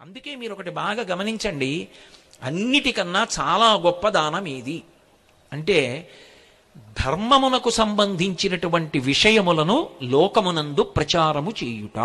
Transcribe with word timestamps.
అందుకే 0.00 0.36
మీరు 0.36 0.52
ఒకటి 0.52 0.70
బాగా 0.70 1.02
గమనించండి 1.02 1.88
అన్నిటికన్నా 2.42 3.26
చాలా 3.40 3.74
గొప్ప 3.74 4.08
దానం 4.08 4.48
ఏది? 4.48 4.82
అంటే 5.52 6.08
ధర్మమునకు 7.04 7.70
సంబంధించినటువంటి 7.70 8.98
విషయములను 8.98 9.90
లోకమునందు 10.02 10.82
ప్రచారము 10.82 11.52
చేయుట. 11.64 11.98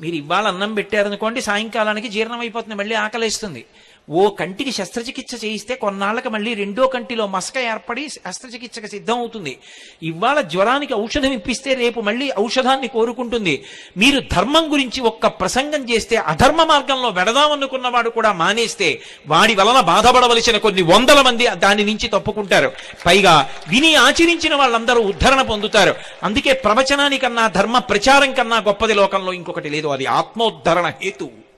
మీరు 0.00 0.14
ఇవాళ 0.14 0.46
అన్నం 0.46 0.74
పెట్టారనుకోండి 0.74 1.40
సాయంకాలానికి 1.40 2.08
జీర్ణం 2.08 2.40
అయిపోతుంది 2.40 2.74
మళ్ళీ 2.74 2.94
ఆకలిస్తుంది. 2.94 3.66
ఓ 4.10 4.28
కంటికి 4.28 4.72
శస్త్రచికిత్స 4.72 5.44
చేయిస్తే 5.44 5.74
కొన్నాళ్ళకి 5.74 6.28
మళ్ళీ 6.28 6.54
రెండో 6.54 6.86
కంటిలో 6.86 7.26
మసక 7.26 7.58
ఏర్పడి 7.58 8.08
శస్త్రచికిత్సకు 8.08 8.86
సిద్ధం 8.86 9.18
అవుతుంది 9.18 9.58
ఇవాళ 10.02 10.40
జ్వరానికి 10.40 10.94
ఔషధం 10.94 11.32
ఇప్పిస్తే 11.32 11.74
రేపు 11.74 12.00
మళ్ళీ 12.00 12.32
ఔషధాన్ని 12.38 12.88
కోరుకుంటుంది. 12.88 13.64
మీరు 13.96 14.22
ధర్మం 14.32 14.72
గురించి 14.72 15.00
ఒక్క 15.00 15.26
ప్రసంగం 15.26 15.90
చేస్తే 15.90 16.16
అధర్మ 16.16 16.64
మార్గంలో 16.64 17.08
వెడదామనుకున్నవాడు 17.08 18.10
కూడా 18.10 18.32
మానేస్తే 18.32 19.02
వాడి 19.26 19.54
వలన 19.54 19.80
బాధపడవలసిన 19.80 20.58
కొన్ని 20.58 20.82
వందల 20.82 21.20
మంది 21.20 21.46
దాని 21.46 21.84
నుంచి 21.84 22.08
తప్పుకుంటారు. 22.08 22.72
పైగా 23.06 23.50
విని 23.68 23.94
ఆచరించిన 23.94 24.54
వాళ్ళందరూ 24.54 25.00
ఉద్ధరణ 25.00 25.42
పొందుతారు. 25.42 25.94
అందుకే 26.22 26.52
ప్రవచనానికన్నా 26.52 27.48
ధర్మ 27.48 27.78
ప్రచారం 27.78 28.34
కన్నా 28.34 28.56
గొప్పది 28.56 28.94
లోకంలో 28.94 29.32
ఇంకొకటి 29.32 29.68
లేదు. 29.68 29.88
అది 29.88 30.06
ఆత్మోద్ధరణ 30.06 30.92
హేతువు 31.02 31.51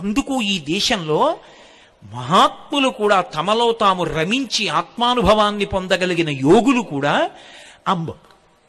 అందుకు 0.00 0.40
ఈ 0.42 0.58
దేశంలో 0.58 1.38
మహాత్ములు 2.12 2.88
కూడా 2.88 3.20
తమలో 3.20 3.72
తాము 3.72 4.04
రమించి 4.04 4.68
ఆత్మానుభవాన్ని 4.68 5.64
పొందగలిగిన 5.64 6.28
యోగులు 6.28 6.82
కూడా 6.82 7.30
ఆ 7.88 8.06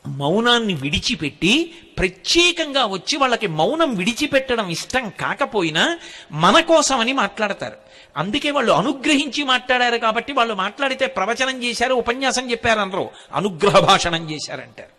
మౌనాన్ని 0.08 0.74
విడిచిపెట్టి 0.74 1.74
ప్రత్యేకంగా 1.98 2.86
వచ్చి 2.86 3.18
వాళ్ళకి 3.18 3.48
మౌనం 3.48 3.96
విడిచిపెట్టడం 3.96 4.70
ఇష్టం 4.70 5.10
కాకపోయినా 5.10 6.00
మన 6.32 6.60
కోసమని 6.60 7.14
మాట్లాడతారు. 7.14 7.78
అందుకే 8.18 8.52
వాళ్ళు 8.52 8.72
అనుగ్రహించి 8.72 9.44
మాట్లాడారు 9.44 9.98
కాబట్టి 9.98 10.34
వాళ్ళు 10.34 10.54
మాట్లాడితే 10.54 11.06
ప్రవచనం 11.06 11.64
చేశారు 11.64 11.94
ఉపన్యాసం 11.94 12.52
చెప్పారు 12.52 12.80
అనరు 12.80 13.10
అనుగ్రహ 13.34 13.80
భాషణం 13.80 14.32
చేశారంటారు. 14.32 14.94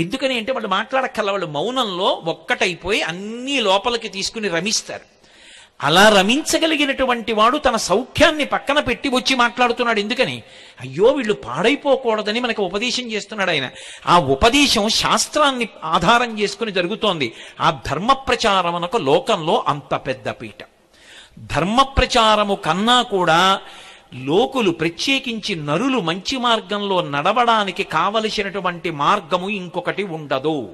ఎందుకని 0.00 0.38
అంటే 0.38 0.52
వాళ్ళు 0.52 0.68
మాట్లాడక్కల 0.68 1.30
వాళ్ళు 1.30 1.46
మౌనంలో 1.46 2.22
ఒక్కటైపోయి 2.24 3.02
అన్ని 3.02 3.60
లోపలికి 3.60 4.08
తీసుకుని 4.08 4.48
రమిస్తారు. 4.48 5.11
అలా 5.82 6.08
రమించగలిగినటువంటి 6.08 7.32
వాడు 7.32 7.58
తన 7.58 7.76
సౌఖ్యాన్ని 7.76 8.44
పక్కన 8.44 8.80
పెట్టి 8.80 9.08
వచ్చి 9.08 9.36
మాట్లాడుతున్నాడు. 9.36 10.00
ఎందుకని? 10.00 10.42
అయ్యో 10.80 11.06
వీళ్ళు 11.06 11.34
పాడైపోకూడదని 11.34 12.40
మనకు 12.40 12.62
ఉపదేశం 12.62 13.12
చేస్తున్నాడు 13.12 13.50
ఆయన. 13.50 13.70
ఆ 14.06 14.18
ఉపదేశం 14.18 14.88
శాస్త్రాన్ని 14.88 15.68
ఆధారం 15.84 16.40
చేసుకుని 16.40 16.72
జరుగుతోంది. 16.72 17.32
ఆ 17.60 17.78
ధర్మ 17.86 18.12
ప్రచారమునకు 18.12 18.96
లోకంలో 18.96 19.64
అంత 19.68 19.94
పెద్ద 19.94 20.28
పీట. 20.28 20.66
ధర్మ 21.38 21.82
ప్రచారము 21.82 22.54
కన్నా 22.54 23.02
కూడా 23.02 23.60
లోకులు 24.14 24.70
ప్రత్యేకించి 24.70 25.54
నరులు 25.54 26.00
మంచి 26.00 26.38
మార్గంలో 26.38 27.00
నడవడానికి 27.00 27.82
కావలసినటువంటి 27.82 28.90
మార్గము 28.90 29.50
ఇంకొకటి 29.50 30.02
ఉండదు. 30.02 30.68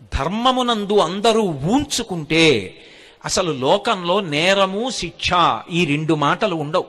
ధర్మమునందు 0.00 0.98
అందరూ 0.98 1.42
ఊంచుకుంటే 1.42 2.76
అసలు 3.24 3.52
లోకంలో 3.52 4.20
నేరము 4.20 4.90
శిక్ష 4.90 5.30
ఈ 5.70 5.84
రెండు 5.84 6.14
మాటలు 6.14 6.54
ఉండవు. 6.54 6.86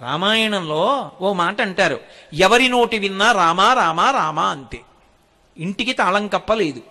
రామాయణంలో 0.00 1.10
ఓ 1.20 1.32
మాట 1.32 1.60
అంటారు 1.60 2.00
ఎవరి 2.34 2.68
నోటి 2.68 2.98
విన్నా 2.98 3.32
రామా 3.32 3.72
రామా 3.72 4.10
రామా 4.10 4.48
అంతే. 4.48 4.80
ఇంటికి 5.58 5.92
తాళం 5.92 6.28
కప్పలేదు. 6.28 6.82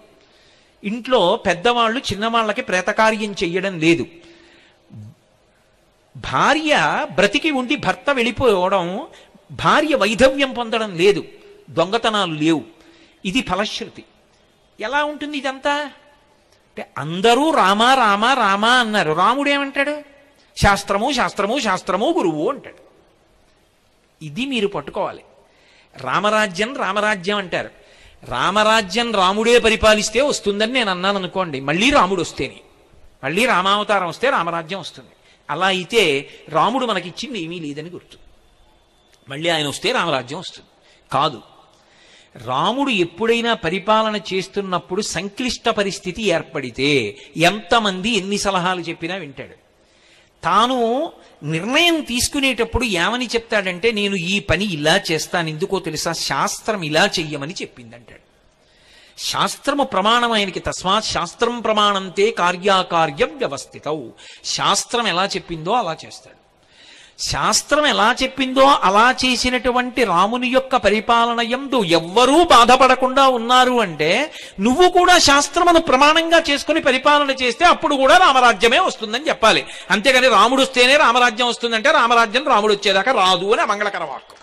ఇంట్లో 0.83 1.35
పెద్దవాళ్ళు 1.35 1.99
చిన్నవాళ్ళకి 1.99 2.61
ప్రేతకార్యం 2.61 3.31
చెయ్యడం 3.31 3.79
లేదు. 3.79 4.05
భార్య 6.17 7.05
బ్రతికి 7.15 7.51
ఉండి 7.51 7.75
భర్త 7.75 8.09
వెళ్ళిపోవడం 8.09 9.07
భార్య 9.51 9.95
వైధవ్యం 9.95 10.53
పొందడం 10.53 10.95
లేదు. 10.95 11.25
దొంగతనాలు 11.69 12.33
లేవు. 12.33 12.63
ఇది 13.25 13.41
ఫలశ్రుతి. 13.41 14.03
ఎలా 14.79 15.03
ఉంటుంది 15.03 15.37
ఇదంతా? 15.37 15.91
అంటే 16.73 16.91
అందరూ 16.97 17.51
రామా 17.51 17.93
రామా 17.93 18.33
రామా 18.33 18.69
అన్నారు. 18.69 19.13
రాముడు 19.13 19.49
ఏమంటాడు? 19.49 20.01
శాస్త్రము 20.57 21.13
శాస్త్రము 21.13 21.59
శాస్త్రము 21.59 22.13
గురువు 22.17 22.49
అంటాడు. 22.49 22.75
ఇది 24.25 24.45
మీరు 24.45 24.67
పట్టుకోవాలి. 24.67 25.23
రామరాజ్యం 25.97 26.77
రామరాజ్యం 26.77 27.37
అంటారు. 27.37 27.69
రామరాజ్యం 28.25 29.13
రాముడే 29.13 29.59
పరిపాలిస్తే 29.59 30.21
వస్తుందని 30.21 30.73
నేను 30.73 30.91
అన్నాను 30.91 31.17
అనుకోండి. 31.17 31.59
మళ్ళీ 31.59 31.89
రాముడు 31.89 32.21
వస్తేనే. 32.21 32.59
మళ్ళీ 33.23 33.45
రామావతారం 33.45 34.07
వస్తే 34.07 34.29
రామరాజ్యం 34.29 34.79
వస్తుంది. 34.79 35.09
అలా 35.49 35.67
అయితే 35.67 36.29
రాముడు 36.49 36.85
మనకిచ్చింది 36.85 37.39
ఏమీ 37.39 37.59
లేదని 37.59 37.89
గుర్తు. 37.89 38.17
మళ్ళీ 39.29 39.49
ఆయన 39.49 39.67
వస్తే 39.67 39.91
రామరాజ్యం 39.91 40.39
వస్తుంది. 40.39 40.69
కాదు. 41.11 41.41
రాముడు 42.35 42.89
ఎప్పుడైనా 42.89 43.53
పరిపాలన 43.53 44.21
చేస్తున్నప్పుడు 44.33 45.01
సంక్లిష్ట 45.01 45.69
పరిస్థితి 45.69 46.23
ఏర్పడితే 46.23 47.17
ఎంతమంది 47.37 48.09
ఎన్ని 48.09 48.37
సలహాలు 48.37 48.81
చెప్పినా 48.81 49.15
వింటాడు. 49.15 49.63
తాను 50.43 51.11
నిర్ణయం 51.43 52.01
తీసుకునేటప్పుడు 52.01 52.83
ఏమని 52.83 53.25
చెప్తాడంటే 53.25 53.91
నేను 53.91 54.15
ఈ 54.15 54.39
పని 54.39 54.65
ఇలా 54.65 55.01
చేస్తాను 55.11 55.49
ఎందుకో 55.49 55.79
తెలుసా? 55.79 56.13
శాస్త్రం 56.13 56.83
ఇలా 56.83 57.09
చెయ్యమని 57.19 57.53
చెప్పిందంటాడు. 57.53 58.23
శాస్త్రము 59.21 59.83
ప్రమాణం 59.83 60.31
ఆయనకి 60.31 60.59
తస్మాత్ 60.59 61.05
శాస్త్రం 61.05 61.59
ప్రమాణంతే 61.59 62.31
కార్యాకార్య 62.31 63.25
వ్యవస్థితవు 63.25 64.13
శాస్త్రం 64.45 65.07
ఎలా 65.07 65.25
చెప్పిందో 65.25 65.71
అలా 65.71 65.97
చేస్తాడు. 66.05 66.42
శాస్త్రం 67.29 67.85
ఎలా 67.85 68.15
చెప్పిందో 68.23 68.61
అలా 68.61 69.15
చేసినటువంటి 69.25 70.03
రాముని 70.03 70.47
యొక్క 70.47 70.75
పరిపాలన 70.75 71.39
ఎందు 71.39 71.83
ఎవ్వరూ 71.83 72.43
బాధపడకుండా 72.43 73.27
ఉన్నారు 73.27 73.71
అంటే 73.81 74.31
నువ్వు 74.59 74.89
కూడా 74.89 75.19
శాస్త్రమును 75.19 75.79
ప్రమాణంగా 75.79 76.43
చేసుకుని 76.49 76.81
పరిపాలన 76.81 77.31
చేస్తే 77.31 77.65
అప్పుడు 77.65 77.95
కూడా 77.95 78.17
రామరాజ్యమే 78.17 78.79
వస్తుందని 78.79 79.27
చెప్పాలి. 79.27 79.65
అంతేగాని 79.91 80.27
రాముడు 80.27 80.61
వస్తేనే 80.61 80.97
రామరాజ్యం 80.97 81.47
వస్తుందంటే 81.47 81.91
రామరాజ్యం 81.91 82.47
రాముడు 82.47 82.73
వచ్చేదాకా 82.73 83.11
రాదు 83.11 83.53
అని 83.53 83.65
మంగళకర 83.65 84.03
వాక్కు. 84.03 84.35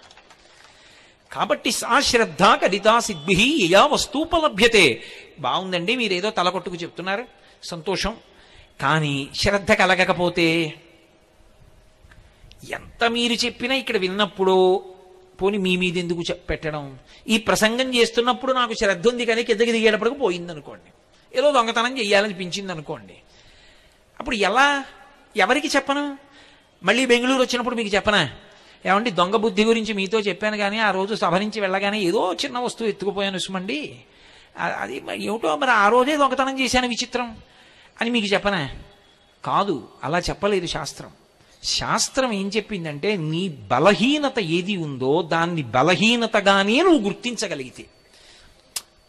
కాబట్టి 1.35 1.73
సా 1.73 2.01
శ్రద్ధ 2.01 2.43
కడితా 2.43 3.01
సిద్భి 3.01 3.69
యయా 3.71 3.87
వస్తూపలభ్యతే 3.87 5.03
బాగుందండి 5.41 5.97
మీరేదో 5.97 6.31
తలకొట్టుకు 6.31 6.77
చెప్తున్నారు. 6.77 7.25
సంతోషం. 7.63 8.15
కానీ 8.81 9.29
శ్రద్ధ 9.41 9.73
కలగకపోతే 9.73 10.75
ఎంత 12.69 13.05
మీరు 13.05 13.33
చెప్పినా 13.33 13.75
ఇక్కడ 13.75 13.97
విన్నప్పుడు 13.97 14.85
పోని 15.43 15.59
మీ 15.59 15.77
మీద 15.77 15.97
ఎందుకు 15.97 16.23
చెప్- 16.23 16.49
పెట్టడం? 16.49 16.99
ఈ 17.29 17.39
ప్రసంగం 17.39 17.95
చేస్తున్నప్పుడు 17.95 18.53
నాకు 18.53 18.73
శ్రద్ధ 18.73 19.09
ఉంది 19.09 19.27
కానీ 19.27 19.43
కిందకి 19.43 19.73
దిగేటప్పటికి 19.73 20.17
పోయింది 20.17 20.53
అనుకోండి 20.53 20.93
ఏదో 21.39 21.53
దొంగతనం 21.53 21.99
చెయ్యాలనిపించింది 21.99 22.73
అనుకోండి 22.73 23.15
అప్పుడు 24.21 24.37
ఎలా? 24.37 24.85
ఎవరికి 25.37 25.69
చెప్పను? 25.69 26.19
మళ్ళీ 26.83 27.07
బెంగళూరు 27.07 27.43
వచ్చినప్పుడు 27.43 27.75
మీకు 27.75 27.95
చెప్పనా? 27.95 28.31
ఏమండి 28.87 29.11
దొంగ 29.11 29.37
బుద్ధి 29.37 29.65
గురించి 29.65 29.93
మీతో 29.93 30.21
చెప్పాను 30.21 30.57
కానీ 30.57 30.79
ఆ 30.79 30.91
రోజు 30.91 31.15
సభ 31.15 31.35
నుంచి 31.35 31.61
వెళ్ళగానే 31.61 32.01
ఏదో 32.01 32.35
చిన్న 32.35 32.59
వస్తువు 32.59 32.89
ఎత్తుకుపోయాను 32.89 33.37
ఉసుమండి. 33.37 34.01
అది 34.57 35.03
ఏమిటో 35.17 35.57
మరి 35.57 35.71
ఆ 35.71 35.89
రోజే 35.89 36.17
దొంగతనం 36.17 36.61
చేశాను 36.61 36.89
విచిత్రం 36.89 37.37
అని 38.01 38.11
మీకు 38.11 38.27
చెప్పనా? 38.27 38.71
కాదు 39.45 39.89
అలా 40.05 40.19
చెప్పలేదు 40.19 40.67
శాస్త్రం. 40.67 41.11
శాస్త్రం 41.63 42.33
ఏం 42.33 42.49
చెప్పిందంటే 42.49 43.17
నీ 43.17 43.49
బలహీనత 43.49 44.39
ఏది 44.39 44.77
ఉందో 44.77 45.23
దాన్ని 45.23 45.63
బలహీనతగానే 45.63 46.83
నువ్వు 46.83 46.99
గుర్తించగలిగితే. 46.99 47.87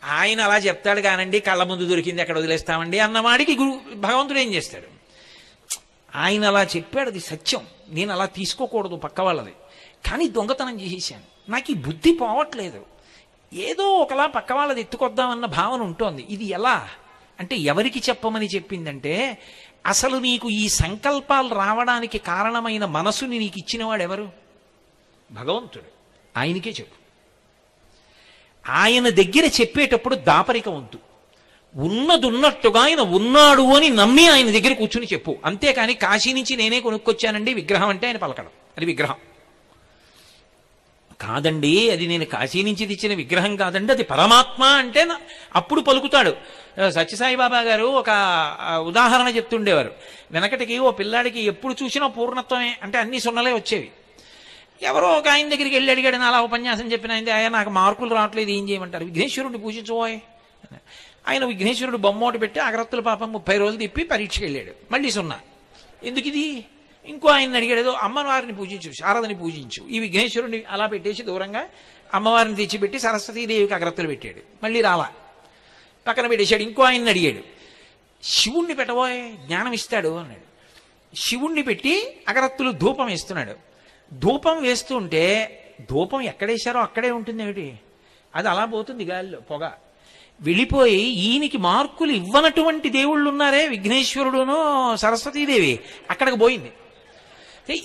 ఆయన 0.03 0.41
అలా 0.41 0.57
చెప్తాడు 0.57 1.01
కానండి 1.01 1.39
కళ్ళ 1.39 1.63
ముందు 1.63 1.85
దొరికింది 1.85 2.21
ఎక్కడ 2.21 2.37
వదిలేస్తామండి 2.37 2.99
అన్నవాడికి 2.99 3.57
గురు 3.57 3.95
భగవంతుడు 3.95 4.39
ఏం 4.39 4.53
చేస్తాడు? 4.53 5.01
ఆయన 6.15 6.45
అలా 6.45 6.63
చెప్పాడు 6.63 7.09
అది 7.09 7.19
సత్యం. 7.19 7.61
నేను 7.89 8.13
అలా 8.13 8.25
తీసుకోకూడదు 8.25 8.95
పక్క 8.95 9.21
వాళ్ళది 9.21 9.51
కానీ 10.05 10.27
దొంగతనం 10.27 10.81
చేసేసాను. 10.81 11.51
నాకు 11.51 11.71
ఈ 11.71 11.75
బుద్ధి 11.75 12.13
పోవట్లేదు. 12.13 12.85
ఏదో 13.53 13.83
ఒకలా 13.83 14.25
పక్క 14.25 14.53
వాళ్ళది 14.53 14.81
ఎత్తుకొద్దామన్న 14.81 15.45
భావన 15.45 15.81
ఉంటోంది. 15.81 16.25
ఇది 16.29 16.45
ఎలా? 16.45 16.89
అంటే 17.39 17.55
ఎవరికి 17.55 18.01
చెప్పమని 18.09 18.45
చెప్పిందంటే 18.45 19.37
అసలు 19.85 20.17
నీకు 20.17 20.49
ఈ 20.49 20.69
సంకల్పాలు 20.69 21.55
రావడానికి 21.55 22.17
కారణమైన 22.17 22.85
మనసుని 22.85 23.39
నీకు 23.39 23.57
ఇచ్చినవాడు 23.57 24.03
ఎవరు 24.03 24.31
భగవంతుడు. 25.31 25.83
ఆయనకే 26.39 26.69
చెప్పు. 26.69 27.01
ఆయన 28.71 29.09
దగ్గర 29.09 29.45
చెప్పేటప్పుడు 29.61 30.15
దాపరిక 30.15 30.69
వంతు 30.69 30.97
ఉన్నదున్నట్టుగా 31.75 32.81
ఆయన 32.81 32.99
ఉన్నాడు 32.99 33.61
అని 33.61 33.89
నమ్మి 33.89 34.27
ఆయన 34.27 34.51
దగ్గర 34.51 34.73
కూర్చుని 34.73 35.07
చెప్పు. 35.13 35.37
అంతేకాని 35.45 35.93
కాశీ 35.93 36.33
నుంచి 36.33 36.55
నేనే 36.55 36.79
కొనుక్కొచ్చానండి 36.79 37.53
విగ్రహం 37.53 37.87
అంటే 37.87 38.07
ఆయన 38.07 38.17
పలకడం. 38.17 38.49
అది 38.77 38.85
విగ్రహం. 38.85 39.15
కాదండి 41.21 41.89
అది 41.89 42.07
నేను 42.07 42.25
కాశీ 42.25 42.63
నుంచి 42.63 42.95
తెచ్చిన 42.95 43.13
విగ్రహం 43.13 43.55
కాదండి 43.55 43.93
అది 43.93 44.03
పరమాత్మ 44.03 44.63
అంటే 44.63 45.07
అప్పుడు 45.55 45.81
పలుకుతాడు. 45.81 46.35
సత్యసాయిబాబా 46.89 47.59
గారు 47.59 47.83
ఒక 47.83 48.09
ఉదాహరణ 48.87 49.27
చెప్తుండేవారు. 49.35 49.91
వెనకటికి 50.31 50.79
ఓ 50.79 50.91
పిల్లాడికి 50.91 51.39
ఎప్పుడు 51.39 51.75
చూసినా 51.83 52.07
పూర్ణత్వమే 52.07 52.77
అంటే 52.83 52.97
అన్ని 52.97 53.19
సున్నలే 53.19 53.51
వచ్చేవి. 53.51 53.91
ఎవరో 54.81 55.07
ఒక 55.07 55.27
ఆయన 55.27 55.49
దగ్గరికి 55.49 55.75
వెళ్ళి 55.75 55.91
అడిగాడు 55.91 56.17
నాలా 56.17 56.41
ఉపన్యాసం 56.41 56.91
చెప్పిన 56.91 57.11
ఆయన 57.11 57.29
ఆయన 57.29 57.47
నాకు 57.47 57.69
మార్కులు 57.69 58.15
రావట్లేదు 58.15 58.51
ఏం 58.51 58.69
చేయమంటారు? 58.69 59.05
విఘ్నేశ్వరుడిని 59.05 59.59
పూజించబోయ్ 59.59 60.19
ఆయన 61.27 61.45
విఘ్నేశ్వరుడు 61.45 61.97
బొమ్మోటి 61.97 62.37
పెట్టి 62.37 62.59
అగరత్తుల 62.59 62.99
పాపం 62.99 63.31
ముప్పై 63.31 63.57
రోజులు 63.57 63.79
తిప్పి 63.79 64.03
పరీక్షకి 64.03 64.45
వెళ్ళాడు. 64.45 64.93
మళ్ళీ 64.93 65.11
సున్నా. 65.11 65.39
ఎందుకు 66.03 66.27
ఇది? 66.27 66.65
ఇంకో 67.05 67.27
ఆయన 67.27 67.55
అడిగాడు 67.55 67.79
ఏదో 67.79 67.91
అమ్మవారిని 67.91 68.53
పూజించు 68.53 68.91
శారదని 68.91 69.35
పూజించు. 69.35 69.89
ఈ 69.89 69.99
విఘ్నేశ్వరుడిని 69.99 70.63
అలా 70.69 70.85
పెట్టేసి 70.85 71.23
దూరంగా 71.23 71.65
అమ్మవారిని 72.13 72.55
తెచ్చిపెట్టి 72.55 72.99
సరస్వతీదేవికి 72.99 73.73
అగరత్తులు 73.73 74.07
పెట్టాడు. 74.07 74.63
మళ్ళీ 74.63 74.81
రాలా. 74.81 75.09
పక్కన 76.07 76.27
పెట్టేశాడు 76.27 76.61
ఇంకో 76.61 76.83
ఆయన్ని 76.83 77.09
అడిగాడు. 77.09 77.43
శివుణ్ణి 78.23 78.73
పెట్టబోయే 78.73 79.31
జ్ఞానం 79.45 79.73
ఇస్తాడు 79.73 80.17
అన్నాడు. 80.17 80.51
శివుణ్ణి 81.15 81.61
పెట్టి 81.61 82.17
అగరత్తులు 82.27 82.71
ధూపం 82.71 83.05
వేస్తున్నాడు. 83.05 83.53
ధూపం 84.13 84.61
వేస్తుంటే 84.61 85.57
ధూపం 85.91 86.21
ఎక్కడేశారో 86.21 86.79
అక్కడే 86.79 87.11
ఉంటుంది 87.11 87.43
ఏమిటి 87.43 87.73
అది 88.35 88.49
అలా 88.49 88.65
పోతుంది 88.65 89.05
గాలిలో 89.05 89.39
పొగ. 89.39 89.71
వెళ్ళిపోయి 90.41 91.01
ఈయనకి 91.01 91.57
మార్కులు 91.57 92.11
ఇవ్వనటువంటి 92.11 92.89
దేవుళ్ళు 92.89 93.29
ఉన్నారే 93.29 93.67
విఘ్నేశ్వరుడును 93.67 94.95
సరస్వతీదేవి. 94.95 95.79
అక్కడికి 96.09 96.37
పోయింది. 96.37 96.71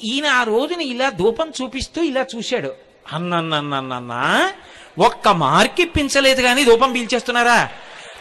ఈయన 0.04 0.26
ఆ 0.26 0.42
రోజున 0.42 0.80
ఇలా 0.80 1.10
ధూపం 1.10 1.52
చూపిస్తూ 1.62 2.02
ఇలా 2.02 2.26
చూశాడు. 2.36 2.74
అన్నన్నన్నన్నా 3.12 4.52
ఒక్క 4.98 5.28
మార్కిప్పించలేదు 5.28 6.42
కానీ 6.42 6.64
ధూపం 6.64 6.92
పీల్చేస్తున్నారా? 6.92 7.70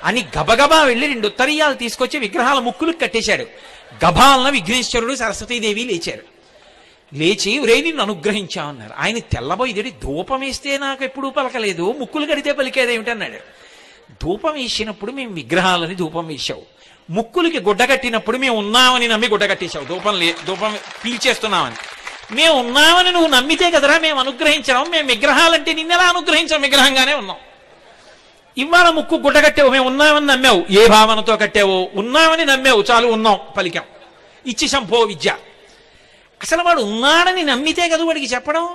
అని 0.04 0.26
గబగబా 0.38 0.84
వెళ్ళి 0.84 1.08
రెండు 1.08 1.28
ఉత్తరీయాలు 1.28 1.74
తీసుకొచ్చి 1.74 2.20
విగ్రహాల 2.20 2.60
ముక్కులు 2.60 2.92
కట్టేశాడు. 2.92 3.46
గభాలన 4.06 4.50
విఘ్నేశ్వరుడు 4.50 5.16
సరస్వతీదేవి 5.16 5.84
లేచారు. 5.84 6.36
లేచి 7.14 7.60
ఒరే 7.60 7.82
నిన్ను 7.82 8.04
అనుగ్రహించామన్నారు 8.04 8.94
ఆయన 8.98 9.18
తెల్లబోయిదేడి 9.18 9.92
ధూపం 9.92 10.40
వేస్తే 10.40 10.78
నాకు 10.78 11.04
ఎప్పుడూ 11.04 11.30
పలకలేదు 11.30 11.96
ముక్కులు 12.00 12.26
కడితే 12.26 12.52
పలికేదేమిటన్నాడు 12.52 13.38
ధూపం 14.24 14.54
వేసినప్పుడు 14.54 15.12
మేము 15.12 15.34
విగ్రహాలని 15.34 15.96
ధూపం 15.96 16.28
వేసావు 16.28 16.62
ముక్కులకి 17.10 17.60
గుడ్డ 17.60 17.84
కట్టినప్పుడు 17.84 18.38
మేము 18.38 18.58
ఉన్నామని 18.58 19.08
నమ్మి 19.08 19.28
గుడ్డ 19.28 19.50
కట్టేశావు. 19.50 19.86
ధూపం 19.86 20.20
లే 20.20 20.36
ధూపం 20.48 20.78
పీల్చేస్తున్నామని. 21.06 21.76
మేము 22.36 22.54
ఉన్నామని 22.54 23.12
నువ్వు 23.12 23.28
నమ్మితే 23.28 23.72
కదరా 23.72 24.00
మేము 24.00 24.20
అనుగ్రహించాము 24.20 24.86
మేము 24.86 25.08
విగ్రహాలంటే 25.08 25.74
నిన్నెలా 25.74 26.04
అనుగ్రహించాం? 26.04 26.62
విగ్రహంగానే 26.62 27.14
ఉన్నాం. 27.14 27.38
ఇవాళ 28.58 28.90
ముక్కు 28.90 29.16
గుడ్డ 29.16 29.46
కట్టావు 29.46 29.70
మేము 29.70 29.88
ఉన్నామని 29.88 30.26
నమ్మావు. 30.26 30.66
ఏ 30.70 30.88
భావనతో 30.88 31.38
కట్టావో? 31.38 31.90
ఉన్నామని 31.96 32.46
నమ్మావు. 32.46 32.84
చాలు 32.92 33.08
ఉన్నాం. 33.08 33.40
పలికాం. 33.58 33.84
ఇచ్చి 34.48 34.68
శంభో 34.68 35.00
విద్య. 35.00 35.36
అసలు 36.42 36.64
వాడు 36.64 36.82
ఉన్నాడని 36.82 37.44
నమ్మితే 37.44 37.90
కదా 37.90 38.06
వాడికి 38.06 38.26
చెప్పడం? 38.26 38.70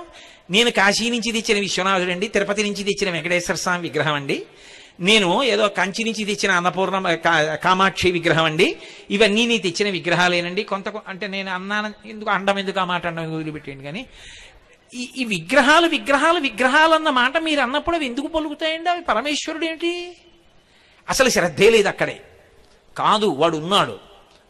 నేను 0.49 0.71
కాశీ 0.71 1.09
నుంచి 1.09 1.41
తెచ్చిన 1.41 1.59
విశ్వనాథుడు 1.59 2.11
అండి 2.11 2.27
తిరుపతి 2.27 2.63
నుంచి 2.63 2.83
తెచ్చిన 2.83 3.09
వెంకటేశ్వర 3.09 3.57
స్వామి 3.57 3.81
విగ్రహం 3.81 4.13
అండి. 4.13 4.43
నేను 4.99 5.43
ఏదో 5.43 5.67
కంచి 5.67 6.03
నుంచి 6.03 6.23
తెచ్చిన 6.23 6.51
అన్నపూర్ణ 6.51 7.15
కా- 7.15 7.55
కామాక్షి 7.55 8.11
విగ్రహం 8.11 8.43
అండి. 8.43 8.77
ఇవన్నీ 9.11 9.45
నీ 9.45 9.57
తెచ్చిన 9.57 9.89
విగ్రహాలేనండి. 9.89 10.63
కొంత 10.63 10.93
అంటే 11.07 11.27
నేను 11.27 11.51
అన్నాను 11.51 11.93
ఎందుకు 12.05 12.29
అండం 12.29 12.59
ఎందుకు 12.59 12.79
ఆ 12.79 12.85
మాట 12.85 13.07
అండం 13.07 13.35
వదిలిపెట్టేయండి 13.35 13.83
కానీ 13.83 14.05
ఈ 14.95 15.09
ఈ 15.17 15.23
విగ్రహాలు 15.23 15.87
విగ్రహాలు 15.87 16.39
విగ్రహాలు 16.39 16.93
అన్న 16.93 17.09
మాట 17.09 17.37
మీరు 17.37 17.61
అన్నప్పుడు 17.61 17.95
అవి 17.95 18.05
ఎందుకు 18.05 18.27
పలుకుతాయండి? 18.27 18.89
అవి 18.89 19.01
పరమేశ్వరుడు 19.01 19.65
ఏంటి? 19.65 20.17
అసలు 21.09 21.29
శ్రద్ధే 21.29 21.69
లేదు 21.69 21.87
అక్కడే. 21.87 22.21
కాదు 22.97 23.25
వాడు 23.25 23.57
ఉన్నాడు. 23.57 23.99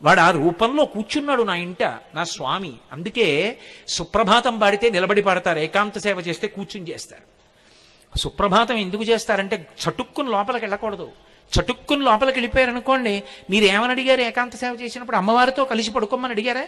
వాడు 0.01 0.19
ఆ 0.19 0.31
రూపంలో 0.31 0.85
కూర్చున్నాడు 0.85 1.43
నా 1.43 1.55
ఇంట 1.55 1.83
నా 1.83 2.23
స్వామి. 2.23 2.73
అందుకే 2.91 3.59
సుప్రభాతం 3.87 4.59
పాడితే 4.59 4.89
నిలబడి 4.89 5.21
పాడతారు 5.21 5.59
ఏకాంత 5.59 5.97
సేవ 5.97 6.19
చేస్తే 6.19 6.47
కూర్చుని 6.47 6.89
చేస్తారు. 6.89 7.41
సుప్రభాతం 8.17 8.75
ఎందుకు 8.75 9.03
చేస్తారంటే 9.03 9.67
చటుక్కుని 9.89 10.29
లోపలికి 10.29 10.65
వెళ్ళకూడదు. 10.65 11.11
చటుక్కుని 11.59 12.03
లోపలికి 12.03 12.37
వెళ్ళిపోయారనుకోండి 12.39 13.23
మీరు 13.49 13.65
ఏమని 13.65 13.91
అడిగారు? 13.91 14.21
ఏకాంత 14.21 14.55
సేవ 14.55 14.77
చేసినప్పుడు 14.81 15.17
అమ్మవారితో 15.17 15.65
కలిసి 15.65 15.91
పడుకోమని 15.91 16.33
అడిగారా? 16.33 16.67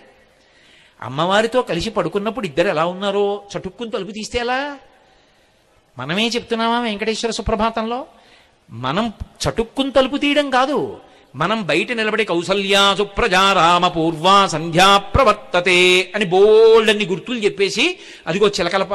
అమ్మవారితో 1.04 1.62
కలిసి 1.62 1.90
పడుకున్నప్పుడు 1.90 2.46
ఇద్దరు 2.46 2.68
ఎలా 2.68 2.86
ఉన్నారో 2.86 3.44
చటుక్కుని 3.54 3.92
తలుపు 3.92 4.12
తీస్తే 4.12 4.40
ఎలా? 4.40 4.78
మనమే 5.98 6.28
చెప్తున్నామా 6.28 6.80
వెంకటేశ్వర 6.80 7.32
సుప్రభాతంలో? 7.32 8.06
మనం 8.72 9.14
చటుక్కుని 9.44 9.92
తలుపు 9.92 10.18
తీయడం 10.18 10.50
కాదు. 10.50 11.00
మనం 11.36 11.66
బయట 11.66 11.92
నిలబడి 11.92 12.26
కౌసల్యా 12.26 12.96
సుప్రజా 12.96 13.54
రామ 13.54 13.88
పూర్వ 13.88 14.48
సంధ్యా 14.48 14.98
ప్రవర్తతే 14.98 16.12
అని 16.16 16.26
బోల్డన్ని 16.26 17.06
గుర్తులు 17.06 17.40
చెప్పేసి 17.40 18.00
అదిగో 18.28 18.48
చిలకల 18.48 18.88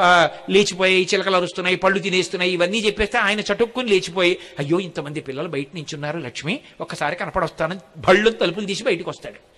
లేచిపోయాయి 0.49 1.07
చిలకలు 1.13 1.35
అరుస్తున్నాయి 1.35 1.77
పళ్ళు 1.77 1.99
తినేస్తున్నాయి 1.99 2.51
ఇవన్నీ 2.51 2.77
చెప్పేస్తే 2.77 3.17
ఆయన 3.17 3.39
చటుక్కుని 3.39 3.89
లేచిపోయి 3.89 4.37
అయ్యో 4.59 4.79
ఇంతమంది 4.79 5.21
పిల్లలు 5.21 5.47
బయట 5.47 5.67
నించున్నారు 5.75 6.19
లక్ష్మి 6.19 6.59
ఒక్కసారి 6.81 7.15
కనపడొస్తానని 7.15 7.79
బళ్ళు 8.07 8.29
తలుపులు 8.29 8.65
తీసి 8.65 8.83
బయటకు 8.83 9.09
వస్తాడు. 9.09 9.48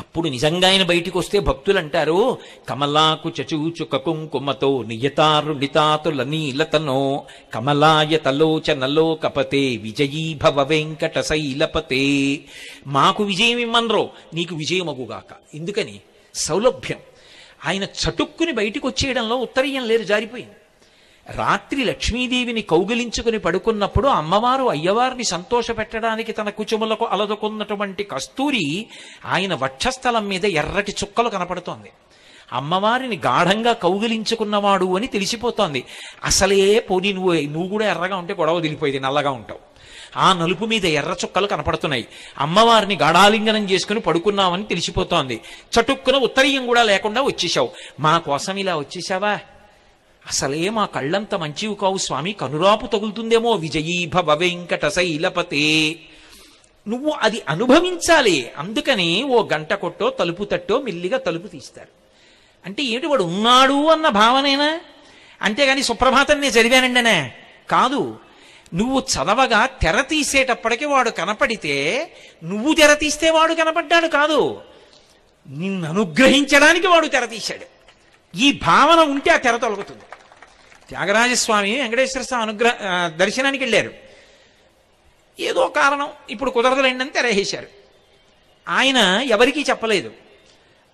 అప్పుడు 0.00 0.28
నిజంగా 0.28 0.68
ఆయన 0.68 0.82
బయటికి 0.82 1.18
వస్తే 1.18 1.38
భక్తులు 1.38 1.78
అంటారు 1.78 2.38
కమలాకు 2.68 3.32
చచూచుక 3.40 3.96
కుంకుమతో 3.96 4.82
నియతారుణితాతుల 4.82 6.22
నీలతనో 6.22 7.24
కమలాయతలోచనలో 7.54 9.14
కపతే 9.14 9.76
విజయీభవ 9.76 10.62
వెంకట 10.62 11.20
శైలపతే. 11.20 12.38
మాకు 12.86 13.24
విజయం 13.24 13.58
ఇమ్మన్రో 13.58 14.10
నీకు 14.34 14.54
విజయమగుగాక 14.54 15.56
ఎందుకని? 15.56 16.00
సౌలభ్యం. 16.34 16.98
ఆయన 17.66 17.84
చటుక్కుని 17.84 18.52
బయటికి 18.52 18.86
వచ్చేయడంలో 18.86 19.36
ఉత్తరీయం 19.36 19.88
లేదు 19.88 20.02
జారిపోయింది. 20.02 20.52
రాత్రి 21.28 21.84
లక్ష్మీదేవిని 21.84 22.62
కౌగిలించుకుని 22.62 23.38
పడుకున్నప్పుడు 23.38 24.08
అమ్మవారు 24.08 24.64
అయ్యవారిని 24.64 25.24
సంతోషపెట్టడానికి 25.24 26.32
తన 26.32 26.48
కుచుములకు 26.48 27.04
అలదుకున్నటువంటి 27.04 28.04
కస్తూరి 28.04 28.86
ఆయన 29.26 29.54
వక్షస్థలం 29.54 30.28
మీద 30.28 30.44
ఎర్రటి 30.44 30.92
చుక్కలు 31.04 31.28
కనపడుతోంది. 31.28 31.90
అమ్మవారిని 32.52 33.16
గాఢంగా 33.26 33.72
కౌగిలించుకున్నవాడు 33.72 34.96
అని 34.96 35.06
తెలిసిపోతోంది. 35.06 35.84
అసలే 36.24 36.78
పోనీ 36.78 37.12
నువ్వు 37.12 37.32
నువ్వు 37.32 37.68
కూడా 37.68 37.90
ఎర్రగా 37.90 38.16
ఉంటే 38.16 38.34
గొడవ 38.34 38.60
దిలిపోయేది 38.60 39.00
నల్లగా 39.00 39.30
ఉంటావు. 39.30 39.60
ఆ 40.16 40.32
నలుపు 40.32 40.64
మీద 40.64 40.86
ఎర్ర 40.86 41.10
చుక్కలు 41.10 41.46
కనపడుతున్నాయి. 41.46 42.06
అమ్మవారిని 42.38 42.96
గాఢాలింగనం 42.96 43.70
చేసుకుని 43.70 44.00
పడుకున్నామని 44.00 44.64
తెలిసిపోతోంది. 44.64 45.40
చటుక్కున 45.80 46.16
ఉత్తరీయం 46.16 46.66
కూడా 46.66 46.82
లేకుండా 46.82 47.22
వచ్చేసావు 47.22 47.70
మా 48.00 48.18
కోసం 48.18 48.56
ఇలా 48.56 48.76
వచ్చేసావా 48.76 49.38
అసలే 50.26 50.68
మా 50.68 50.86
కళ్ళంత 50.86 51.34
మంచివి 51.34 51.74
కావు 51.74 51.98
స్వామి 51.98 52.32
కనురాపు 52.32 52.86
తగులుతుందేమో 52.86 53.52
విజయీభవ 53.52 54.34
వెంకట 54.34 54.88
శైలపతే 54.88 55.96
నువ్వు 56.88 57.10
అది 57.10 57.42
అనుభవించాలి 57.48 58.50
అందుకని 58.58 59.22
ఓ 59.22 59.48
గంట 59.52 59.72
కొట్టో 59.72 60.10
తలుపు 60.10 60.44
తట్టో 60.44 60.80
మెల్లిగా 60.80 61.18
తలుపు 61.18 61.46
తీస్తారు. 61.46 61.88
అంటే 62.66 62.82
ఏమిటి 62.82 63.06
వాడు 63.06 63.24
ఉన్నాడు 63.24 63.86
అన్న 63.86 64.08
భావనేనా? 64.08 64.80
అంతేగాని 65.42 65.82
సుప్రభాతం 65.82 66.40
నేను 66.40 66.52
చదివానండనే. 66.52 67.32
కాదు 67.70 68.18
నువ్వు 68.74 69.00
చదవగా 69.00 69.66
తెర 69.66 70.00
తీసేటప్పటికి 70.00 70.84
వాడు 70.84 71.10
కనపడితే 71.10 71.74
నువ్వు 72.44 72.74
తెర 72.74 72.94
తీస్తే 72.94 73.30
వాడు 73.30 73.54
కనపడ్డాడు 73.54 74.06
కాదు. 74.06 74.60
నిన్ను 75.48 75.88
అనుగ్రహించడానికి 75.88 76.86
వాడు 76.86 77.06
తెర 77.06 77.24
తీశాడు. 77.24 77.80
ఈ 78.36 78.52
భావన 78.52 79.10
ఉంటే 79.10 79.30
ఆ 79.30 79.36
తెర 79.36 79.56
తొలగుతుంది. 79.56 80.02
త్యాగరాజస్వామి 80.90 81.72
వెంకటేశ్వర 81.80 82.22
స్వామి 82.22 82.42
అనుగ్రహ 82.42 82.72
దర్శనానికి 83.08 83.64
వెళ్ళారు. 83.64 83.92
ఏదో 85.40 85.68
కారణం 85.68 86.08
ఇప్పుడు 86.30 86.50
కుదరదులేండి 86.50 87.04
అని 87.04 87.10
తెరేసేశారు 87.10 87.68
ఆయన 88.68 88.98
ఎవరికీ 89.24 89.62
చెప్పలేదు. 89.70 90.10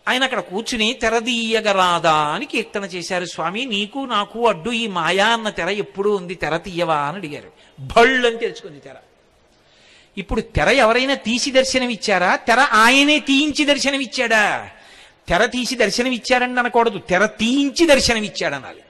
ఆయన 0.09 0.23
అక్కడ 0.25 0.41
కూర్చుని 0.41 0.89
తెరదీయగరాదా 0.93 2.17
అని 2.35 2.47
కీర్తన 2.47 2.85
చేశారు. 2.85 3.25
స్వామి 3.25 3.63
నీకు 3.65 3.99
నాకు 3.99 4.49
అడ్డు 4.49 4.71
ఈ 4.71 4.87
మాయా 4.87 5.29
అన్న 5.29 5.49
తెర 5.51 5.69
ఎప్పుడు 5.69 6.11
ఉంది 6.19 6.35
తెర 6.35 6.57
తీయవా 6.57 6.99
అని 7.09 7.17
అడిగారు. 7.17 7.51
భళ్ళు 7.81 8.27
అని 8.29 8.39
తెలుసుకుంది 8.39 8.81
తెర. 8.81 8.97
ఇప్పుడు 10.17 10.41
తెర 10.41 10.69
ఎవరైనా 10.85 11.15
తీసి 11.15 11.51
దర్శనమిచ్చారా 11.51 12.37
తెర 12.37 12.61
ఆయనే 12.85 13.19
తీయించి 13.19 13.65
దర్శనమిచ్చాడా 13.65 14.71
తెర 15.29 15.45
తీసి 15.45 15.75
దర్శనమిచ్చారని 15.75 16.61
అనకూడదు. 16.61 16.99
తెర 16.99 17.27
తీయించి 17.27 17.87
దర్శనమిచ్చాడనాలి 17.87 18.83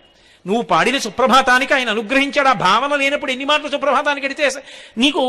నువ్వు 0.47 0.63
పాడిన 0.63 0.99
సుప్రభాతానికి 0.99 1.75
ఆయన 1.75 1.91
అనుగ్రహించాడు 1.91 2.49
ఆ 2.49 2.53
భావన 2.53 2.95
లేనప్పుడు 2.97 3.33
ఎన్ని 3.33 3.45
మాటలు 3.45 3.69
సుప్రభాతానికి 3.69 4.27
అడితే 4.27 4.51
నీకు 4.99 5.23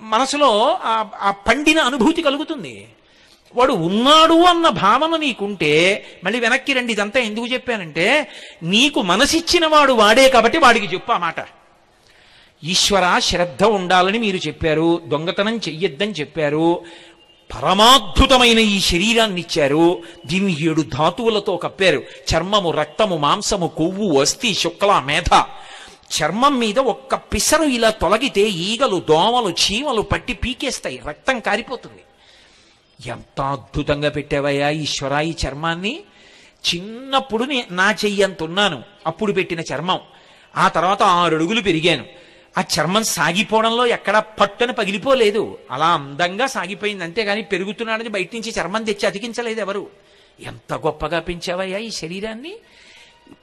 మనసులో 0.00 0.50
ఆ- 0.84 1.04
ఆ 1.20 1.30
పండిన 1.30 1.78
అనుభూతి 1.80 2.22
కలుగుతుంది. 2.22 2.88
వాడు 3.54 3.72
ఉన్నాడు 3.72 4.34
అన్న 4.44 4.68
భావన 4.68 5.16
నీకుంటే 5.16 5.72
మళ్ళీ 6.24 6.40
వెనక్కి 6.40 6.72
రండి 6.72 6.92
ఇదంతా 6.92 7.20
ఎందుకు 7.20 7.46
చెప్పానంటే 7.46 8.06
నీకు 8.62 9.02
మనసిచ్చిన 9.02 9.66
వాడు 9.66 9.92
వాడే 9.92 10.28
కాబట్టి 10.28 10.58
వాడికి 10.58 10.94
చెప్పు 10.94 11.12
ఆ 11.12 11.18
మాట. 11.18 11.40
ఈశ్వర 12.62 13.18
శ్రద్ధ 13.18 13.64
ఉండాలని 13.64 14.18
మీరు 14.18 14.36
చెప్పారు 14.36 15.00
దొంగతనం 15.04 15.56
చెయ్యొద్దని 15.56 16.12
చెప్పారు 16.12 16.84
పరమాద్భుతమైన 17.54 18.58
ఈ 18.58 18.80
శరీరాన్ని 18.80 19.40
ఇచ్చారు. 19.40 20.02
దీన్ని 20.26 20.62
ఏడు 20.62 20.82
ధాతువులతో 20.82 21.56
కప్పారు. 21.56 22.02
చర్మము 22.34 22.70
రక్తము 22.70 23.16
మాంసము 23.16 23.66
కొవ్వు 23.66 24.20
అస్థి 24.20 24.54
శుక్ల 24.54 25.02
మేధ. 25.06 25.42
చర్మం 26.14 26.58
మీద 26.58 26.78
ఒక్క 26.78 27.14
పిసరు 27.14 27.64
ఇలా 27.64 27.90
తొలగితే 27.90 28.40
ఈగలు 28.40 29.02
దోమలు 29.08 29.54
చీమలు 29.54 30.02
పట్టి 30.02 30.32
పీకేస్తాయి. 30.32 31.02
రక్తం 31.08 31.40
కారిపోతుంది. 31.40 32.02
ఎంత 33.10 33.40
అద్భుతంగా 33.40 34.08
పెట్టావయ్యా 34.08 34.70
ఈశ్వరా 34.70 35.20
ఈ 35.20 35.34
చర్మాన్ని? 35.46 36.00
చిన్నప్పుడు 36.74 37.48
నా 37.70 37.92
చెయ్యంతున్నాను 38.04 38.82
అప్పుడు 39.06 39.32
పెట్టిన 39.32 39.60
చర్మం. 39.60 39.98
ఆ 40.56 40.68
తర్వాత 40.68 41.02
ఆరు 41.02 41.34
అడుగులు 41.34 41.60
పెరిగాను. 41.60 42.04
ఆ 42.58 42.64
చర్మం 42.80 43.04
సాగిపోవడంలో 43.04 43.86
ఎక్కడా 43.86 44.20
పట్టున 44.20 44.70
పగిలిపోలేదు. 44.70 45.58
అలా 45.70 45.86
అందంగా 45.86 46.46
సాగిపోయింది. 46.46 47.04
అంతేగాని 47.04 47.42
పెరుగుతున్నాడని 47.42 48.08
బయట 48.08 48.34
నుంచి 48.34 48.54
చర్మం 48.60 48.84
తెచ్చి 48.84 49.06
అతికించలేదు 49.06 49.60
ఎవరు. 49.60 49.90
ఎంత 50.40 50.74
గొప్పగా 50.74 51.20
పెంచావయ్యా 51.20 51.78
ఈ 51.78 51.90
శరీరాన్ని? 51.90 52.56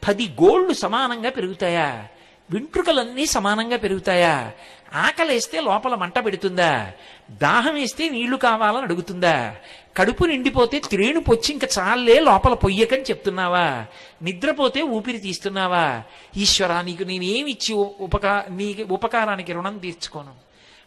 పది 0.07 0.27
గోళ్ళు 0.27 0.73
సమానంగా 0.73 1.29
పెరుగుతాయా? 1.29 2.07
వెంట్రుకలన్నీ 2.53 3.25
సమానంగా 3.25 3.77
పెరుగుతాయా? 3.77 4.51
ఆకలేస్తే 4.93 5.61
లోపల 5.61 5.95
మంట 5.95 6.25
పెడుతుందా? 6.25 6.91
దాహం 7.31 7.75
వేస్తే 7.75 8.09
నీళ్ళు 8.09 8.37
కావాలని 8.37 8.81
అడుగుతుందా? 8.81 9.55
కడుపు 9.97 10.25
నిండిపోతే 10.25 10.79
త్రేణు 10.79 11.19
పొచ్చి 11.19 11.53
ఇంకా 11.53 11.67
చాలే 11.79 12.19
లోపల 12.19 12.53
పొయ్యకని 12.53 13.01
చెప్తున్నావా? 13.01 13.85
నిద్రపోతే 14.21 14.81
ఊపిరి 14.81 15.17
తీస్తున్నావా? 15.17 16.03
ఈశ్వరా 16.37 16.81
నీకు 16.81 17.03
నేనేమిచ్చి 17.03 17.73
ఉపకా 17.75 18.45
నీ 18.49 18.85
ఉపకారానికి 18.91 19.53
రుణం 19.53 19.77
తీర్చుకోను? 19.77 20.33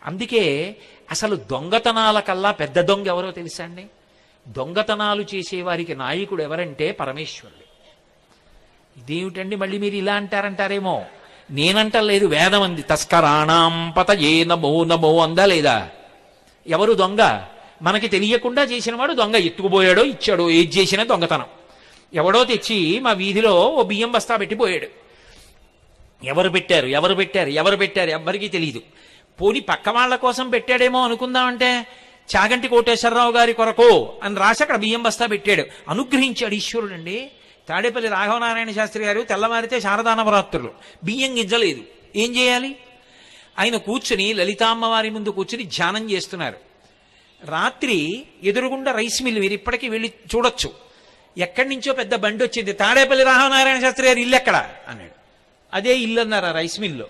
అందుకే 0.06 0.76
అసలు 1.10 1.36
దొంగతనాల 1.36 2.20
కల్లా 2.20 2.50
పెద్ద 2.50 2.80
దొంగ 2.80 3.06
ఎవరో 3.06 3.30
తెలుసా 3.30 3.64
అండి? 3.64 3.86
దొంగతనాలు 4.48 5.24
చేసేవారికి 5.34 5.94
నాయకుడు 5.94 6.42
ఎవరంటే 6.42 6.92
పరమేశ్వరుడు. 6.92 7.64
ఇదేమిటండి 9.00 9.56
మళ్ళీ 9.56 9.78
మీరు 9.78 9.94
ఇలా 9.94 10.14
అంటారంటారేమో? 10.14 11.04
నేనంటలేదు 11.50 12.26
వేదం 12.26 12.62
అంది. 12.62 12.82
తస్కరాణాంపత 12.82 14.10
ఏ 14.10 14.44
నమో 14.44 14.84
నమో 14.84 15.22
అందా 15.22 15.46
లేదా? 15.46 15.88
ఎవరు 16.66 16.92
దొంగ? 16.92 17.40
మనకి 17.82 18.08
తెలియకుండా 18.08 18.62
చేసినవాడు 18.62 19.12
దొంగ. 19.12 19.36
ఎత్తుకుపోయాడో 19.36 20.04
ఇచ్చాడో 20.04 20.50
ఏది 20.50 20.80
చేసినా 20.80 21.04
దొంగతనం. 21.04 21.46
ఎవడో 22.14 22.44
తెచ్చి 22.44 22.98
మా 22.98 23.12
వీధిలో 23.12 23.68
ఓ 23.68 23.82
బియ్యం 23.82 24.12
బస్తా 24.12 24.36
పెట్టిపోయాడు 24.36 24.86
ఎవరు 26.24 26.48
పెట్టారు? 26.48 26.86
ఎవరు 26.86 27.14
పెట్టారు? 27.14 27.48
ఎవరు 27.48 27.76
పెట్టారు? 27.76 28.10
ఎవ్వరికీ 28.10 28.48
తెలియదు 28.48 28.80
పోని 29.40 29.60
పక్క 29.60 29.88
వాళ్ళ 29.88 30.16
కోసం 30.16 30.50
పెట్టాడేమో 30.50 31.04
అనుకుందామంటే 31.04 31.86
చాగంటి 32.36 32.68
కోటేశ్వరరావు 32.68 33.32
గారి 33.32 33.52
కొరకు 33.52 34.12
అని 34.22 34.36
రాసి 34.36 34.62
అక్కడ 34.62 34.76
బియ్యం 34.76 35.02
బస్తా 35.02 35.26
పెట్టాడు. 35.26 35.64
అనుగ్రహించాడు 35.88 36.54
ఈశ్వరుడండి. 36.54 37.30
తాడేపల్లి 37.68 38.08
రాఘవనారాయణ 38.08 38.70
శాస్త్రి 38.70 39.04
గారు 39.04 39.20
తెల్లవారితే 39.20 39.80
శారదానవరాత్రులు. 39.80 40.72
బియ్యం 41.04 41.38
గింజలేదు. 41.38 41.80
ఏం 42.16 42.36
చేయాలి? 42.36 42.76
ఆయన 43.58 43.76
కూర్చుని 43.76 44.32
లలితామ్మవారి 44.32 45.10
ముందు 45.10 45.28
కూర్చుని 45.28 45.64
ధ్యానం 45.64 46.10
చేస్తున్నారు. 46.10 46.56
రాత్రి 47.44 48.22
ఎదురుగుండా 48.42 48.92
రైస్ 48.92 49.22
మిల్ 49.22 49.38
మీరు 49.38 49.52
ఇప్పటికీ 49.52 49.88
వెళ్ళి 49.88 50.12
చూడొచ్చు. 50.34 50.72
ఎక్కడి 51.38 51.68
నుంచో 51.68 51.92
పెద్ద 51.92 52.14
బండి 52.14 52.44
వచ్చింది. 52.44 52.72
తాడేపల్లి 52.72 53.24
రాఘవనారాయణ 53.24 53.80
శాస్త్రి 53.80 54.06
గారు 54.06 54.18
ఇల్లు 54.18 54.36
ఎక్కడ? 54.36 54.70
అన్నాడు. 54.88 55.10
అదే 55.74 55.96
ఇల్లు 55.98 56.20
అన్నారు 56.20 56.46
ఆ 56.46 56.52
రైస్ 56.52 56.80
మిల్లో. 56.80 57.06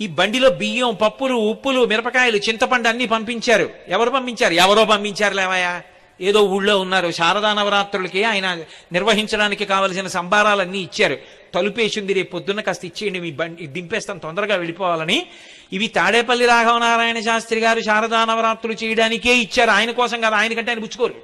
ఈ 0.00 0.06
బండిలో 0.06 0.50
బియ్యం 0.50 0.94
పప్పులు 0.94 1.34
ఉప్పులు 1.34 1.84
మిరపకాయలు 1.84 2.36
చింతపండు 2.36 2.88
అన్ని 2.88 3.06
పంపించారు. 3.06 3.70
ఎవరు 3.88 4.10
పంపించారు? 4.10 4.52
ఎవరో 4.54 4.84
పంపించారు 4.84 5.34
లేవయా? 5.34 5.82
ఏదో 6.20 6.42
ఊళ్ళో 6.42 6.80
ఉన్నారు. 6.80 7.10
శారదా 7.10 7.54
నవరాత్రులకి 7.54 8.24
ఆయన 8.24 8.64
నిర్వహించడానికి 8.92 9.64
కావలసిన 9.64 10.06
సంబారాలన్నీ 10.06 10.78
ఇచ్చారు. 10.78 11.18
తలుపేసింది 11.54 12.12
రేపు 12.12 12.30
పొద్దున్న 12.30 12.60
కాస్త 12.60 12.84
ఇచ్చేయండి 12.84 13.20
మీ 13.20 13.32
బండి 13.32 13.66
దింపేస్తాం 13.66 14.18
తొందరగా 14.18 14.54
వెళ్ళిపోవాలని. 14.56 15.26
ఇవి 15.72 15.86
తాడేపల్లి 15.86 16.46
రాఘవనారాయణ 16.46 17.20
శాస్త్రి 17.20 17.60
గారు 17.60 17.80
శారదా 17.80 18.24
నవరాత్రులు 18.24 18.84
చేయడానికే 18.84 19.36
ఇచ్చారు. 19.36 19.70
ఆయన 19.70 19.90
కోసం 19.90 20.20
కాదు 20.20 20.34
ఆయనకంటే 20.34 20.70
ఆయన 20.70 20.78
పుచ్చుకోరు. 20.78 21.22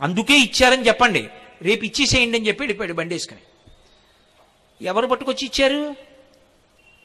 అందుకే 0.00 0.34
ఇచ్చారని 0.34 0.86
చెప్పండి. 0.86 1.28
రేపు 1.62 1.84
ఇచ్చేసేయండి 1.84 2.38
అని 2.38 2.48
చెప్పి 2.48 2.62
వెళ్ళిపోయాడు 2.62 2.92
బండి 2.92 3.14
వేసుకుని. 3.14 3.40
ఎవరు 4.86 5.06
పట్టుకొచ్చి 5.06 5.46
ఇచ్చారు? 5.46 5.96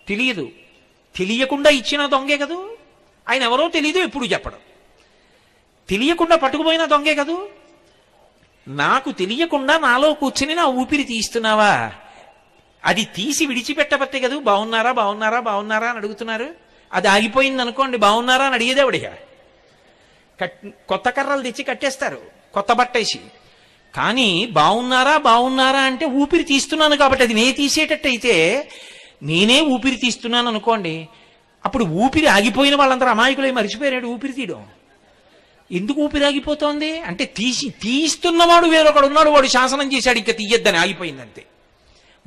తెలియదు. 0.07 0.49
తెలియకుండా 1.15 1.69
ఇచ్చిన 1.69 2.05
దొంగే 2.05 2.37
కదూ? 2.37 2.77
ఆయన 3.29 3.43
ఎవరో 3.43 3.69
తెలియదు 3.69 3.99
ఎప్పుడు 3.99 4.25
చెప్పడం. 4.25 4.57
తెలియకుండా 5.89 6.35
పట్టుకుపోయిన 6.43 6.85
దొంగే 6.85 7.13
కదూ? 7.15 7.35
నాకు 8.67 9.09
తెలియకుండా 9.21 9.75
నాలో 9.87 10.09
కూర్చుని 10.21 10.55
నా 10.55 10.65
ఊపిరి 10.81 11.03
తీస్తున్నావా 11.03 11.73
అది 12.83 13.03
తీసి 13.15 13.43
విడిచిపెట్టబట్టే 13.49 14.19
కదూ? 14.25 14.37
బాగున్నారా 14.49 14.91
బాగున్నారా 14.99 15.39
బాగున్నారా 15.49 15.87
అని 15.89 15.99
అడుగుతున్నారు. 16.01 16.47
అది 16.91 17.07
ఆగిపోయింది 17.07 17.61
అనుకోండి 17.61 17.97
బాగున్నారా 17.97 18.45
అని 18.45 18.55
అడిగేదేవిడిగా 18.55 19.11
కట్ 20.39 20.57
కొత్త 20.87 21.09
కర్రలు 21.09 21.43
తెచ్చి 21.43 21.63
కట్టేస్తారు 21.63 22.19
కొత్త 22.53 22.71
బట్టేసి. 22.73 23.19
కానీ 23.93 24.29
బాగున్నారా 24.59 25.17
బాగున్నారా 25.29 25.81
అంటే 25.89 26.05
ఊపిరి 26.21 26.43
తీస్తున్నాను 26.43 26.95
కాబట్టి 26.95 27.23
అది 27.23 27.33
నే 27.33 27.45
తీసేటట్టయితే 27.51 28.35
నేనే 29.29 29.61
ఊపిరి 29.73 29.95
తీస్తున్నాను 29.95 30.47
అనుకోండి 30.47 30.95
అప్పుడు 31.65 31.83
ఊపిరి 32.03 32.27
ఆగిపోయిన 32.27 32.75
వాళ్ళందరూ 32.75 33.09
అమాయకులై 33.09 33.51
మర్చిపోయాడు 33.51 34.07
ఊపిరి 34.07 34.33
తీయడం. 34.33 34.61
ఎందుకు 35.71 36.01
ఊపిరాగిపోతోంది? 36.01 36.99
అంటే 36.99 37.25
తీసి 37.25 37.69
తీస్తున్నవాడు 37.69 38.65
వేరొకడు 38.65 39.07
ఉన్నాడు 39.07 39.29
వాడు 39.29 39.47
శాసనం 39.47 39.93
చేశాడు 39.93 40.17
ఇంకా 40.17 40.33
తీయద్దని 40.33 40.77
ఆగిపోయిందంతే. 40.77 41.43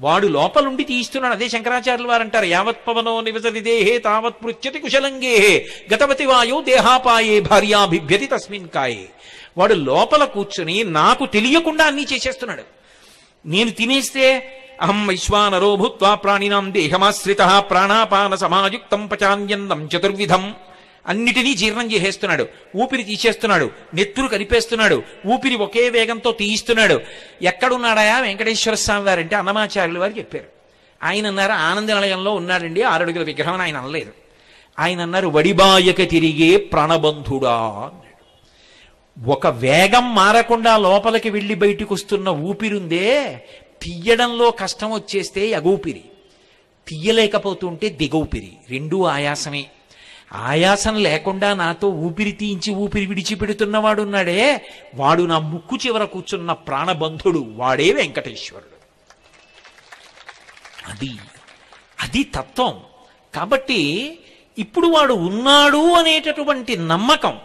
వాడు 0.01 0.27
లోపలుండి 0.27 0.85
తీస్తున్నాడు 0.85 1.35
అదే 1.35 1.49
శంకరాచార్యులు 1.49 2.09
వారు 2.09 2.23
అంటారు 2.23 2.45
యావత్ 2.45 2.87
పవనో 2.87 3.21
నివసతి 3.21 3.61
దేహే 3.61 3.99
తావత్ 3.99 4.35
పృచ్యతి 4.45 4.79
కుశలంగేహే 4.79 5.67
గతవతి 5.95 6.27
వాయో 6.27 6.63
దేహాపాయే 6.63 7.41
భార్యాభిభ్యతి 7.41 8.27
తస్మిన్ 8.27 8.69
కాయే. 8.69 9.09
వాడు 9.57 9.75
లోపల 9.75 10.25
కూర్చుని 10.25 10.85
నాకు 10.85 11.27
తెలియకుండా 11.27 11.85
అన్నీ 11.85 12.07
చేసేస్తున్నాడు. 12.13 12.63
నేను 13.47 13.71
తినేస్తే 13.71 14.59
అహం 14.83 15.07
వైశ్వానరో 15.07 15.77
భూత్వా 15.77 16.15
ప్రాణినాం 16.15 16.75
దేహమాశ్రిత 16.75 17.65
ప్రాణాపాన 17.71 18.35
సమాయుక్తం 18.35 19.07
పచాన్యన్నం 19.07 19.89
చతుర్విధం. 19.97 20.55
అన్నిటినీ 21.06 21.54
జీర్ణం 21.54 21.92
చేసేస్తున్నాడు. 21.92 22.49
ఊపిరి 22.76 23.02
తీసేస్తున్నాడు. 23.02 23.71
నెత్తురు 23.94 24.26
కలిపేస్తున్నాడు. 24.26 25.02
ఊపిరి 25.26 25.56
ఒకే 25.56 25.88
వేగంతో 25.88 26.32
తీయిస్తున్నాడు. 26.32 27.00
ఎక్కడున్నాడాయా 27.42 28.18
వెంకటేశ్వర 28.18 28.75
స్వామి 28.75 29.04
వారంటే 29.04 29.37
అన్నమాచార్యులు 29.37 30.00
వారు 30.00 30.12
చెప్పారు. 30.12 30.44
ఆయన 31.02 31.26
అన్నారు 31.26 31.52
ఆనంద 31.52 31.90
నిలయంలో 31.90 32.35
ఉన్నాడండి 32.35 32.82
ఆరడుగుల 32.82 33.23
విగ్రహం 33.23 33.61
ఆయన 33.61 33.76
అనలేదు. 33.76 34.12
ఆయన 34.78 35.00
అన్నారు 35.00 35.28
వడిబాయక 35.28 36.11
తిరిగే 36.11 36.56
ప్రాణబంధుడా 36.56 37.54
అన్నాడు. 37.54 38.02
ఒక 39.30 39.47
వేగం 39.47 40.14
మారకుండా 40.14 40.76
లోపలికి 40.76 41.30
వెళ్ళి 41.30 41.54
బయటికి 41.54 41.92
వస్తున్న 41.92 42.28
ఊపిరుందే 42.28 43.44
తీయడంలో 43.82 44.50
కష్టం 44.50 44.92
వచ్చేస్తే 44.92 45.49
ఎగూపిరి 45.49 46.04
తీయలేకపోతుంటే 46.88 47.88
దిగౌపిరి 47.88 48.52
రెండూ 48.71 49.02
ఆయాసమే. 49.02 49.66
ఆయాసం 50.33 50.97
లేకుండా 50.97 51.55
నాతో 51.55 51.89
ఊపిరి 51.89 52.33
తీయించి 52.33 52.75
ఊపిరి 52.75 53.07
విడిచిపెడుతున్నవాడున్నాడే 53.07 54.69
వాడు 54.95 55.23
నా 55.23 55.39
ముక్కు 55.39 55.77
చివర 55.77 56.05
కూర్చున్న 56.05 56.53
ప్రాణబంధుడు. 56.53 57.47
వాడే 57.57 57.93
వెంకటేశ్వరుడు. 57.93 58.73
అది 60.91 61.11
అది 62.01 62.23
తత్వం. 62.23 62.81
కాబట్టి 63.35 64.19
ఇప్పుడు 64.59 64.87
వాడు 64.87 65.15
ఉన్నాడు 65.15 65.93
అనేటటువంటి 65.93 66.77
నమ్మకం 66.77 67.39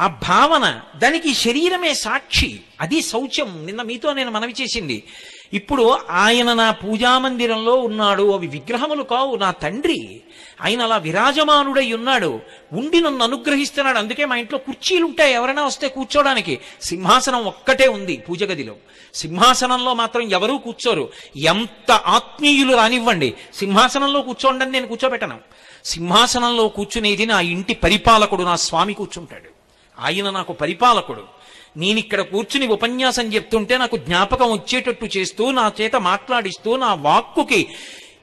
ఆ 0.00 0.06
భావన 0.06 0.80
దానికి 0.96 1.34
శరీరమే 1.34 1.94
సాక్షి. 1.94 2.60
అది 2.80 3.02
శౌచ్యం 3.02 3.66
నిన్న 3.66 3.82
మీతో 3.82 4.12
నేను 4.12 4.30
మనవి 4.30 4.54
చేసింది. 4.62 5.04
ఇప్పుడు 5.52 5.98
ఆయన 6.10 6.52
నా 6.52 6.70
పూజామందిరంలో 6.70 7.74
ఉన్నాడు 7.74 8.32
అవి 8.32 8.46
విగ్రహములు 8.46 9.02
కావు 9.02 9.36
నా 9.36 9.50
తండ్రి. 9.50 10.20
ఆయన 10.62 10.82
అలా 10.82 10.96
విరాజమానుడై 10.96 11.92
ఉన్నాడు. 11.92 12.40
ఉండి 12.72 13.00
నన్ను 13.00 13.24
అనుగ్రహిస్తున్నాడు. 13.24 13.98
అందుకే 13.98 14.24
మా 14.24 14.36
ఇంట్లో 14.36 14.58
కుర్చీలు 14.58 15.04
ఉంటాయి 15.04 15.34
ఎవరైనా 15.34 15.64
వస్తే 15.64 15.88
కూర్చోడానికి. 15.88 16.58
సింహాసనం 16.82 17.44
ఒక్కటే 17.44 17.88
ఉంది 17.88 18.16
పూజ 18.16 18.42
గదిలో. 18.44 18.74
సింహాసనంలో 19.14 19.94
మాత్రం 19.94 20.22
ఎవరూ 20.22 20.58
కూర్చోరు. 20.58 21.08
ఎంత 21.36 21.92
ఆత్మీయులు 21.92 22.76
రానివ్వండి. 22.76 23.34
సింహాసనంలో 23.54 24.22
కూర్చోండి 24.22 24.66
నేను 24.66 24.86
కూర్చోబెట్టను. 24.86 25.38
సింహాసనంలో 25.84 26.68
కూర్చునేది 26.68 27.26
నా 27.26 27.40
ఇంటి 27.40 27.74
పరిపాలకుడు 27.74 28.42
నా 28.42 28.56
స్వామి 28.56 28.94
కూర్చుంటాడు. 28.94 29.60
ఆయన 30.00 30.30
నాకు 30.30 30.52
పరిపాలకుడు. 30.52 31.39
నేను 31.76 31.98
ఇక్కడ 31.98 32.20
కూర్చుని 32.20 32.66
ఉపన్యాసం 32.66 33.26
చెప్తుంటే 33.32 33.76
నాకు 33.76 33.96
జ్ఞాపకం 33.96 34.50
వచ్చేటట్టు 34.52 35.06
చేస్తూ 35.16 35.50
నా 35.50 35.72
చేత 35.80 35.96
మాట్లాడిస్తూ 35.96 36.76
నా 36.76 36.94
వాక్కుకి 36.94 37.60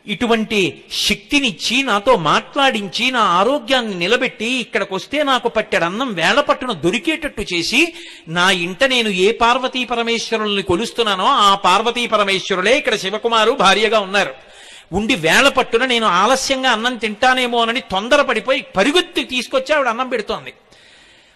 ఇటువంటి 0.08 0.60
శక్తినిచ్చి 1.06 1.84
నాతో 1.84 2.18
మాట్లాడించి 2.18 3.12
నా 3.12 3.24
ఆరోగ్యాన్ని 3.40 3.96
నిలబెట్టి 3.96 4.50
ఇక్కడికి 4.60 4.94
వస్తే 4.94 5.24
నాకు 5.24 5.48
పట్టెడన్నం 5.50 6.14
వేళ 6.14 6.40
పట్టున 6.40 6.72
దొరికేటట్టు 6.72 7.42
చేసి 7.42 7.94
నా 8.28 8.52
ఇంట 8.52 8.84
నేను 8.84 9.10
ఏ 9.10 9.32
పార్వతీ 9.32 9.86
పరమేశ్వరుల్ని 9.86 10.62
కొలుస్తున్నానో 10.62 11.26
ఆ 11.26 11.56
పార్వతీ 11.56 12.08
పరమేశ్వరులే 12.08 12.78
ఇక్కడ 12.78 12.96
శివకుమారు 12.96 13.52
భార్యగా 13.52 14.00
ఉన్నారు. 14.00 14.34
ఉండి 14.92 15.16
వేళ 15.16 15.48
పట్టున 15.48 15.86
నేను 15.86 16.06
ఆలస్యంగా 16.06 16.72
అన్నం 16.72 16.96
తింటానేమోనని 16.96 17.80
తొందరపడిపోయి 17.80 18.62
పరుగెత్తి 18.78 19.24
తీసుకొచ్చి 19.24 19.76
ఆవిడ 19.76 19.88
అన్నం 19.88 20.10
పెడుతోంది. 20.10 20.54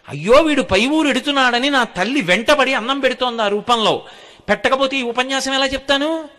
అయ్యో 0.09 0.41
వీడు 0.41 0.61
పై 0.61 0.87
ఊరు 0.87 1.07
ఎడుతున్నాడని 1.07 1.69
నా 1.69 1.83
తల్లి 1.83 2.21
వెంటబడి 2.21 2.73
అన్నం 2.73 2.99
పెడుతోంది 2.99 3.41
ఆ 3.41 3.47
రూపంలో. 3.47 4.05
పెట్టకపోతే 4.49 4.97
ఈ 4.97 5.01
ఉపన్యాసం 5.01 5.53
ఎలా 5.53 5.65
చెప్తాను? 5.65 6.29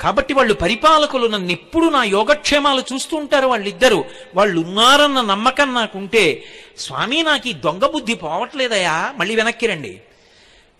కాబట్టి 0.00 0.34
వాళ్ళు 0.34 0.54
పరిపాలకులు 0.54 1.26
నన్ను 1.26 1.52
ఎప్పుడు 1.52 1.86
నా 1.86 2.04
యోగక్షేమాలు 2.04 2.82
చూస్తూ 2.92 3.16
ఉంటారు 3.16 3.46
వాళ్ళిద్దరూ. 3.46 4.04
వాళ్ళు 4.34 4.60
ఉన్నారన్న 4.60 5.20
నమ్మకం 5.20 5.74
నాకుంటే 5.74 6.44
స్వామి 6.78 7.22
నాకు 7.22 7.48
ఈ 7.48 7.52
దొంగ 7.52 7.86
బుద్ధి 7.86 8.14
పోవట్లేదయా 8.14 9.14
మళ్ళీ 9.16 9.36
వెనక్కి 9.36 9.66
రండి. 9.66 10.00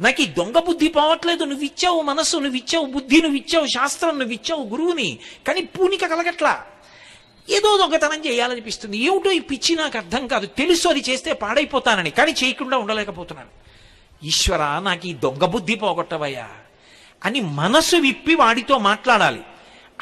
నాకు 0.00 0.22
ఈ 0.22 0.26
దొంగ 0.26 0.58
బుద్ధి 0.58 0.88
పోవట్లేదు. 0.88 1.44
నువ్వు 1.44 1.64
ఇచ్చావు 1.64 2.02
మనస్సు 2.02 2.36
నువ్వు 2.36 2.56
ఇచ్చావు 2.56 2.86
బుద్ధి 2.86 3.22
నువ్వు 3.22 3.36
ఇచ్చావు 3.36 3.66
శాస్త్రం 3.66 4.18
నువ్వు 4.18 4.32
ఇచ్చావు 4.32 4.68
గురువుని. 4.68 5.18
కానీ 5.46 5.60
పూనిక 5.60 6.06
కలగట్లా. 6.06 6.62
ఏదో 7.48 7.76
దొంగతనం 7.76 8.26
చేయాలనిపిస్తుంది. 8.26 8.98
ఏమిటో 8.98 9.30
ఈ 9.30 9.38
పిచ్చి 9.38 9.76
నాకు 9.76 9.98
అర్థం 9.98 10.26
కాదు. 10.26 10.46
తెలుసు 10.46 10.88
అది 10.88 11.00
చేస్తే 11.00 11.32
పాడైపోతానని 11.32 12.10
కానీ 12.10 12.32
చేయకుండా 12.44 12.78
ఉండలేకపోతున్నాను. 12.78 13.60
ఈశ్వర 14.24 14.78
నాకు 14.78 15.06
ఈ 15.06 15.14
దొంగ 15.14 15.44
బుద్ధి 15.44 15.74
పోగొట్టవయ్యా. 15.74 16.48
అని 17.24 17.40
మనసు 17.40 17.96
విప్పి 17.96 18.34
వాడితో 18.34 18.78
మాట్లాడాలి. 18.78 19.40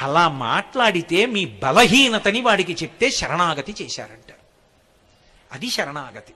అలా 0.01 0.29
మాట్లాడితే 0.29 1.27
మీ 1.27 1.45
బలహీనతని 1.45 2.41
వాడికి 2.41 2.73
చెప్తే 2.73 3.11
శరణాగతి 3.11 3.75
చేశారంట. 3.83 4.37
అది 5.53 5.71
శరణాగతి. 5.71 6.35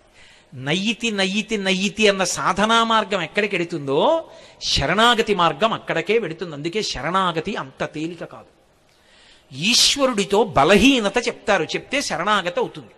నయ్యితి 0.54 1.10
నయ్యితి 1.10 1.56
నయ్యితి 1.56 2.08
అన్న 2.08 2.24
సాధనా 2.24 2.84
మార్గం 2.84 3.22
ఎక్కడికి 3.22 3.56
వెడుతుందో 3.56 4.30
శరణాగతి 4.62 5.34
మార్గం 5.34 5.72
అక్కడికే 5.72 6.18
వెడుతుంది. 6.18 6.54
అందుకే 6.54 6.82
శరణాగతి 6.82 7.56
అంత 7.56 7.84
తేలిక 7.84 8.24
కాదు. 8.24 8.61
ఈశ్వరుడితో 9.52 10.44
బలహీనత 10.44 11.18
చెప్తారు. 11.18 11.64
చెప్తే 11.64 12.02
శరణాగత 12.02 12.58
అవుతుంది. 12.58 12.88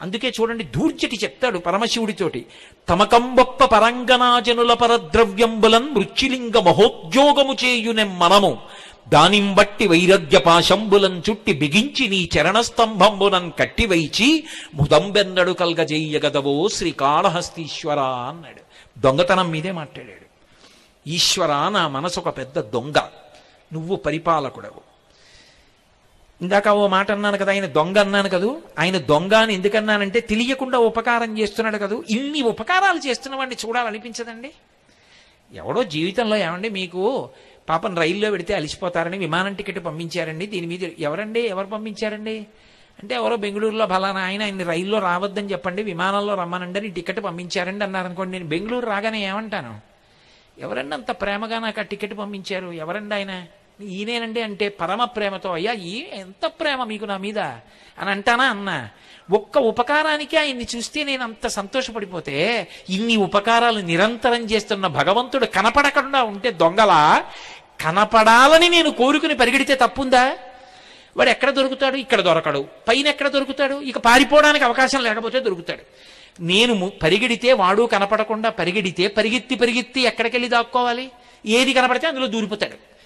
అందుకే 0.00 0.32
చూడండి 0.40 0.64
దూర్జటి 0.64 1.18
చెప్తాడు 1.24 1.58
పరమశివుడితోటి. 1.58 2.46
తమకంబొప్ప 2.88 3.64
పరంగనాజనుల 3.64 4.74
పరద్రవ్యంబులన్ 4.74 5.94
మృత్యులింగ 5.94 6.58
మహోద్యోగము 6.60 7.56
చేయునెం 7.64 8.18
మనము. 8.18 8.58
దానిం 9.08 9.54
బట్టి 9.54 9.86
వైరగ్య 9.86 10.38
పాశంబులం 10.38 11.22
చుట్టి 11.30 11.52
బిగించి 11.52 12.08
నీ 12.08 12.28
చరణస్తంభంబునం 12.38 13.52
కట్టివైచి 13.58 14.44
ముదంబెన్నడు 14.74 15.52
కల్గజెయ్యగదవో 15.52 16.68
శ్రీకాళహస్తీశ్వర 16.68 17.98
అన్నాడు. 18.00 18.60
దొంగతనం 19.00 19.50
మీదే 19.50 19.72
మాట్లాడాడు. 19.72 20.28
ఈశ్వర 21.08 21.68
నా 21.68 21.88
మనసు 21.88 22.20
ఒక 22.20 22.38
పెద్ద 22.38 22.58
దొంగ. 22.58 22.98
నువ్వు 23.72 23.96
పరిపాలకుడవు. 23.96 24.87
ఇందాక 26.42 26.68
ఓ 26.68 26.86
మాట 26.86 27.10
అన్నాను 27.10 27.38
కదా 27.38 27.52
ఆయన 27.52 27.66
దొంగ 27.66 27.98
అన్నాను 27.98 28.28
కదూ? 28.28 28.62
ఆయన 28.78 28.98
దొంగ 28.98 29.34
అని 29.34 29.54
ఎందుకన్నానంటే 29.54 30.20
తెలియకుండా 30.20 30.78
ఉపకారం 30.78 31.38
చేస్తున్నాడు 31.38 31.76
కదూ? 31.76 32.04
ఇన్ని 32.10 32.42
ఉపకారాలు 32.42 33.08
చేస్తున్నవాడిని 33.08 33.56
చూడాలనిపించదండి? 33.66 34.52
ఎవడో 35.52 35.82
జీవితంలో 35.82 36.36
ఏమండి 36.36 36.68
మీకు 36.68 37.28
పాపం 37.68 37.96
రైల్లో 37.96 38.30
పెడితే 38.30 38.54
అలిసిపోతారని 38.54 39.18
విమానం 39.18 39.54
టికెట్ 39.54 39.84
పంపించారండి. 39.84 40.46
దీని 40.46 40.66
మీద 40.66 40.84
ఎవరండి? 40.84 41.40
ఎవరు 41.40 41.66
పంపించారండి? 41.66 42.46
అంటే 43.02 43.14
ఎవరో 43.14 43.36
బెంగళూరులో 43.36 43.86
ఫలానా 43.86 44.20
ఆయన 44.20 44.42
ఆయన 44.42 44.62
రైల్లో 44.62 44.98
రావద్దని 44.98 45.52
చెప్పండి 45.52 45.82
విమానంలో 45.82 46.34
రమ్మనండి 46.34 46.78
అని 46.78 46.88
టికెట్ 46.88 47.24
పంపించారండి 47.24 47.84
అన్నారనుకోండి. 47.84 48.32
నేను 48.32 48.48
బెంగళూరు 48.48 48.86
రాగానే 48.86 49.26
ఏమంటాను? 49.26 49.80
ఎవరండి 50.58 50.94
అంత 50.94 51.10
ప్రేమగా 51.10 51.58
నాకు 51.58 51.80
ఆ 51.80 51.82
టికెట్ 51.82 52.18
పంపించారు? 52.18 52.72
ఎవరండి 52.72 53.14
ఆయన? 53.14 53.44
ఈయనేనండి 53.80 54.42
అంటే 54.42 54.68
పరమ 54.68 55.04
ప్రేమతో 55.04 55.52
అయ్యా 55.52 55.72
ఈ 55.72 56.04
ఎంత 56.12 56.46
ప్రేమ 56.46 56.84
మీకు 56.84 57.04
నా 57.04 57.16
మీద? 57.16 57.38
అని 57.98 58.10
అంటానా 58.10 58.44
అన్నా. 58.44 58.88
ఒక్క 59.32 59.58
ఉపకారానికి 59.58 60.36
ఆయన్ని 60.36 60.66
చూస్తే 60.76 61.04
నేను 61.04 61.22
అంత 61.22 61.46
సంతోషపడిపోతే 61.46 62.68
ఇన్ని 62.90 63.16
ఉపకారాలు 63.16 63.80
నిరంతరం 63.80 64.44
చేస్తున్న 64.44 64.86
భగవంతుడు 64.86 65.46
కనపడకుండా 65.46 66.22
ఉంటే 66.22 66.50
దొంగలా? 66.50 67.24
కనపడాలని 67.80 68.68
నేను 68.68 68.90
కోరుకుని 68.90 69.36
పరిగెడితే 69.36 69.74
తప్పుందా? 69.74 70.36
వాడు 71.16 71.30
ఎక్కడ 71.30 71.50
దొరుకుతాడు? 71.50 71.96
ఇక్కడ 71.96 72.20
దొరకడు. 72.20 72.68
పైన 72.88 73.06
ఎక్కడ 73.06 73.28
దొరుకుతాడు? 73.28 73.74
ఇక 73.74 73.98
పారిపోవడానికి 73.98 74.64
అవకాశం 74.64 75.02
లేకపోతే 75.02 75.40
దొరుకుతాడు. 75.40 75.82
నేను 76.40 76.92
పరిగెడితే 77.02 77.52
వాడు 77.52 77.82
కనపడకుండా 77.82 78.50
పరిగెడితే 78.50 79.06
పరిగెత్తి 79.06 79.54
పరిగెత్తి 79.54 80.00
ఎక్కడికెళ్ళి 80.00 80.48
దాక్కోవాలి? 80.48 81.10
ఏది 81.46 81.72
కనపడితే 81.72 82.06
అందులో 82.06 82.26
దూరిపోతాడు. 82.26 82.97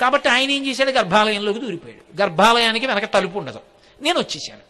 కాబట్టి 0.00 0.28
ఆయన 0.28 0.50
ఏం 0.50 0.66
చేశాడు? 0.66 0.90
గర్భాలయంలోకి 0.90 1.58
దూరిపోయాడు. 1.58 2.22
గర్భాలయానికి 2.22 2.86
వెనక 2.86 3.04
తలుపు 3.04 3.38
ఉండదు. 3.38 3.60
నేను 4.02 4.18
వచ్చేసాను. 4.18 4.64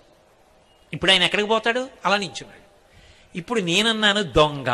ఇప్పుడు 0.92 1.11
ఆయన 1.11 1.22
ఎక్కడికి 1.22 1.48
పోతాడు? 1.48 1.88
అలా 2.04 2.16
నించున్నాడు 2.16 2.62
ఇప్పుడు 3.37 3.61
నేనన్నాను 3.61 4.22
దొంగ 4.22 4.70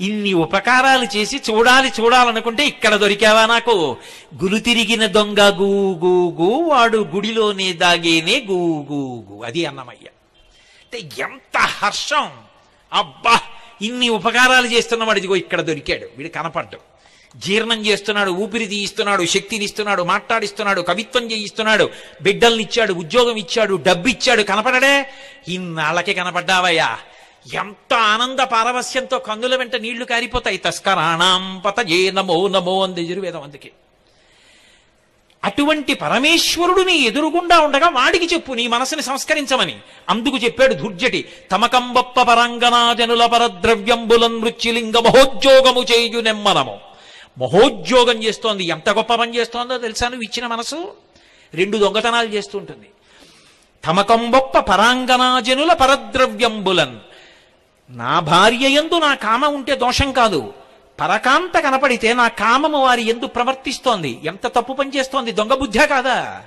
ఇన్ని 0.00 0.32
ఉపకారాలు 0.32 1.16
చేసి 1.16 1.42
చూడాలి 1.50 1.92
చూడాలనుకుంటే 2.00 2.66
ఇక్కడ 2.66 2.96
దొరికావా 2.96 3.46
నాకు? 3.46 3.96
గులు 4.44 4.58
తిరిగిన 4.58 5.06
దొంగ 5.06 5.40
గూగూగు 5.50 6.50
వాడు 6.68 6.98
గుడిలోనే 6.98 7.72
దాగేనే 7.72 8.46
గూగూగు 8.50 9.42
అది 9.42 9.66
అన్నమయ్య. 9.66 10.06
అంటే 10.84 10.98
ఎంత 11.18 11.56
హర్షం! 11.58 12.30
అబ్బా 12.92 13.40
ఇన్ని 13.82 14.08
ఉపకారాలు 14.08 14.66
చేస్తున్నవాడు 14.66 15.18
ఇదిగో 15.18 15.36
ఇక్కడ 15.36 15.60
దొరికాడు. 15.60 16.06
వీడు 16.16 16.28
కనపడ్డం 16.28 16.80
జీర్ణం 17.36 17.86
చేస్తున్నాడు 17.86 18.30
ఊపిరి 18.30 18.66
తీయిస్తున్నాడు 18.66 19.24
శక్తిని 19.24 19.64
ఇస్తున్నాడు 19.64 20.02
మాట్లాడిస్తున్నాడు 20.02 20.80
కవిత్వం 20.80 21.30
చేయిస్తున్నాడు 21.30 21.90
బిడ్డల్నిచ్చాడు 22.22 22.92
ఉద్యోగం 22.92 23.36
ఇచ్చాడు 23.36 23.74
డబ్బిచ్చాడు 23.76 24.42
కనపడడే? 24.42 25.10
ఇన్నాళ్ళకి 25.48 26.14
కనపడ్డావయ్యా. 26.14 26.98
ఎంత 27.54 27.94
ఆనంద 27.94 28.40
పారవస్యంతో 28.40 29.18
కన్నుల 29.18 29.56
వెంట 29.56 29.76
నీళ్ళు 29.76 30.04
కారిపోతాయి. 30.04 30.56
తస్కరాణం 30.56 31.62
ఏ 31.88 32.10
నమో 32.10 32.48
నమో 32.48 32.82
అంది 32.82 33.02
యజుర్వేదం 33.02 33.42
అందుకే. 33.42 33.70
అటువంటి 35.44 35.94
పరమేశ్వరుడు 35.94 36.82
నీ 36.82 36.96
ఎదురుగుండా 36.96 37.60
ఉండగా 37.60 37.88
వాడికి 37.88 38.34
చెప్పు 38.34 38.52
నీ 38.52 38.66
మనసుని 38.66 39.02
సంస్కరించమని. 39.02 39.78
అందుకు 40.08 40.36
చెప్పాడు 40.36 40.74
దుర్జటి 40.74 41.28
తమకంబప్ప 41.52 42.22
పరంగనాజనుల 42.22 43.26
పరద్రవ్యంబులన్ 43.26 44.40
మృత్యులింగ 44.40 44.98
మహోద్యోగము 44.98 45.82
చేయు 45.82 46.20
నెమ్మనము 46.20 46.89
మహోద్యోగం 47.40 48.22
చేస్తోంది. 48.22 48.64
ఎంత 48.64 48.90
గొప్ప 48.90 49.14
పని 49.14 49.36
చేస్తోందో 49.36 49.78
తెలుసా 49.78 50.08
నువ్వు 50.08 50.22
ఇచ్చిన 50.22 50.46
మనసు? 50.46 50.94
రెండు 51.54 51.78
దొంగతనాలు 51.78 52.28
చేస్తుంటుంది. 52.28 52.86
తమకంబొప్ప 53.84 54.58
పరాంగనాజనుల 54.58 55.72
పరద్రవ్యంబులన్. 55.72 56.98
నా 57.90 58.20
భార్య 58.20 58.68
ఎందు 58.68 58.98
నా 58.98 59.14
కామ 59.14 59.44
ఉంటే 59.44 59.74
దోషం 59.76 60.12
కాదు. 60.12 60.52
పరకాంత 61.00 61.58
కనపడితే 61.58 62.14
నా 62.14 62.28
కామము 62.28 62.78
వారి 62.78 63.02
ఎందు 63.02 63.26
ప్రవర్తిస్తోంది. 63.26 64.20
ఎంత 64.24 64.46
తప్పు 64.46 64.72
పని 64.72 64.90
చేస్తోంది? 64.96 65.32
దొంగ 65.32 65.54
బుద్ధే 65.54 65.86
కాదా? 65.86 66.42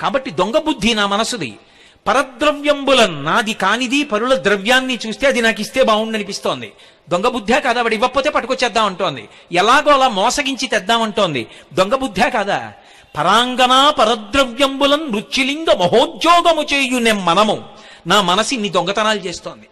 కాబట్టి 0.00 0.30
దొంగ 0.30 0.58
బుద్ధి 0.58 0.94
నా 0.94 1.06
మనసుది. 1.06 1.58
పరద్రవ్యంబుల 2.06 3.06
నాది 3.06 3.52
కానిది 3.52 4.04
పరుల 4.04 4.34
ద్రవ్యాన్ని 4.34 4.98
చూస్తే 5.06 5.26
అది 5.26 5.40
నాకు 5.42 5.60
ఇస్తే 5.60 5.82
బాగుండనిపిస్తోంది. 5.82 6.72
దొంగ 7.08 7.26
బుద్ధా 7.26 7.58
కాదా 7.58 7.82
వాడు? 7.82 7.94
ఇవ్వకపోతే 7.94 8.30
పట్టుకొచ్చేద్దాం 8.30 8.84
అంటోంది. 8.84 9.28
ఎలాగో 9.52 9.90
అలా 9.90 10.08
మోసగించి 10.08 10.68
తెద్దామంటోంది 10.68 11.46
దొంగ 11.72 11.94
బుద్ధా 11.94 12.28
కాదా? 12.28 12.72
పరాంగనా 13.16 13.90
పరద్రవ్యంబులం 13.90 15.12
రుచిలింగ 15.12 15.66
మహోద్యోగము 15.70 16.62
చేయు 16.62 16.98
నెం 16.98 17.24
మనము. 17.24 17.68
నా 18.06 18.22
మనసు 18.22 18.54
ఇన్ని 18.54 18.68
దొంగతనాలు 18.68 19.18
చేస్తోంది. 19.18 19.66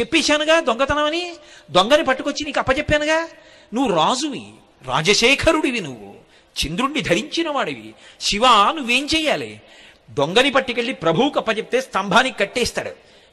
చెప్పేశానుగా 0.00 0.60
దొంగతనం 0.60 1.04
అని 1.04 1.32
దొంగని 1.70 2.04
పట్టుకొచ్చి 2.04 2.44
నీకు 2.44 2.58
అప్పచెప్పానుగా? 2.58 3.28
నువ్వు 3.74 3.96
రాజువి 3.96 4.42
రాజశేఖరుడివి 4.86 5.80
నువ్వు. 5.80 6.14
చంద్రుణ్ణి 6.58 7.00
ధరించిన 7.00 7.50
వాడివి 7.50 7.94
శివ 8.20 8.46
నువ్వేం 8.46 9.08
చెయ్యాలి? 9.14 9.60
దొంగని 10.10 10.50
పట్టుకెళ్ళి 10.50 10.94
ప్రభువుకు 10.94 11.40
అప్పచెప్తే 11.40 11.80
స్తంభానికి 11.80 12.38
కట్టేస్తాడు 12.38 12.90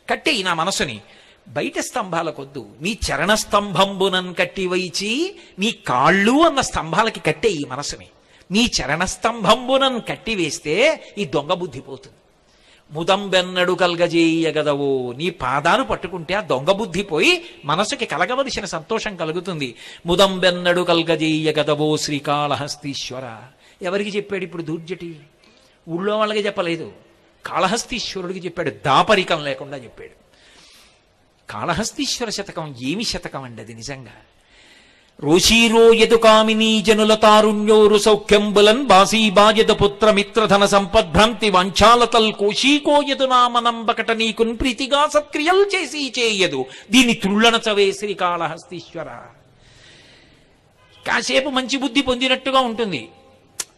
కట్టే 0.10 0.44
నా 0.44 0.54
మనసుని. 0.54 1.02
బయట 1.48 1.80
స్తంభాలకొద్దు. 1.80 2.68
నీ 2.82 2.98
చరణ 3.12 3.34
స్తంభంబునన్ 3.34 4.36
కట్టి 4.36 4.68
వైచి 4.68 5.36
నీ 5.60 5.72
కాళ్ళు 5.72 6.42
అన్న 6.42 6.62
స్తంభాలకి 6.62 7.20
కట్టేయి 7.20 7.66
మనసుని. 7.66 8.08
నీ 8.52 8.72
చరణ 8.82 9.06
స్తంభంబునన్ 9.06 10.00
కట్టి 10.10 10.36
వేస్తే 10.36 11.04
ఈ 11.18 11.26
దొంగ 11.26 11.54
బుద్ధి 11.54 11.80
పోతుంది. 11.80 12.16
ముదంబెన్నడు 12.92 13.74
కల్గజేయగదవో. 13.74 15.14
నీ 15.18 15.30
పాదాలు 15.30 15.84
పట్టుకుంటే 15.84 16.34
ఆ 16.34 16.42
దొంగ 16.42 16.72
బుద్ధి 16.72 17.04
పోయి 17.04 17.46
మనసుకి 17.66 18.06
కలగవలసిన 18.06 18.66
సంతోషం 18.66 19.16
కలుగుతుంది. 19.16 19.76
ముదంబెన్నడు 20.06 20.82
కలగజేయగదవో 20.82 21.98
శ్రీకాళహస్తీశ్వర. 21.98 23.38
ఎవరికి 23.82 24.10
చెప్పాడు 24.10 24.44
ఇప్పుడు 24.44 24.64
దూర్జటి? 24.64 25.16
ఊళ్ళో 25.90 26.18
వాళ్ళకి 26.18 26.40
చెప్పలేదు. 26.40 26.92
కాళహస్తీశ్వరుడికి 27.46 28.40
చెప్పాడు. 28.40 28.70
దాపరికం 28.70 29.44
లేకుండా 29.44 29.78
చెప్పాడు. 29.78 30.26
కాళహస్తీశ్వర 31.52 32.30
శతకం 32.30 32.76
ఏమి 32.82 33.04
శతకం 33.04 33.44
అండి 33.44 33.62
అది 33.62 33.74
నిజంగా? 33.74 34.12
రోషీరో 35.20 35.94
యదు 35.94 36.16
కామినీ 36.16 36.82
జనుల 36.82 37.16
తారుణ్యోరు 37.16 37.98
సౌఖ్యంబులన్ 37.98 38.86
బాసీబాయద 38.86 39.68
పుత్ర 39.68 40.12
మిత్రధన 40.12 40.66
సంపద్భ్రంతి 40.66 41.50
వంచాలతల్ 41.50 42.34
కోశీకో 42.34 43.02
యదు 43.10 43.24
నామనంబకట 43.24 44.12
నీకున్ 44.12 44.60
ప్రీతిగా 44.60 45.08
సత్క్రియల్ 45.08 45.76
చేసి 45.76 46.14
చేయదు. 46.20 46.66
దీని 46.92 47.14
తుళ్ళనచవే 47.14 47.92
శ్రీకాళహస్తీశ్వర 47.92 49.06
కాసేపు 51.08 51.50
మంచి 51.50 51.78
బుద్ధి 51.78 52.02
పొందినట్టుగా 52.02 52.60
ఉంటుంది. 52.60 53.10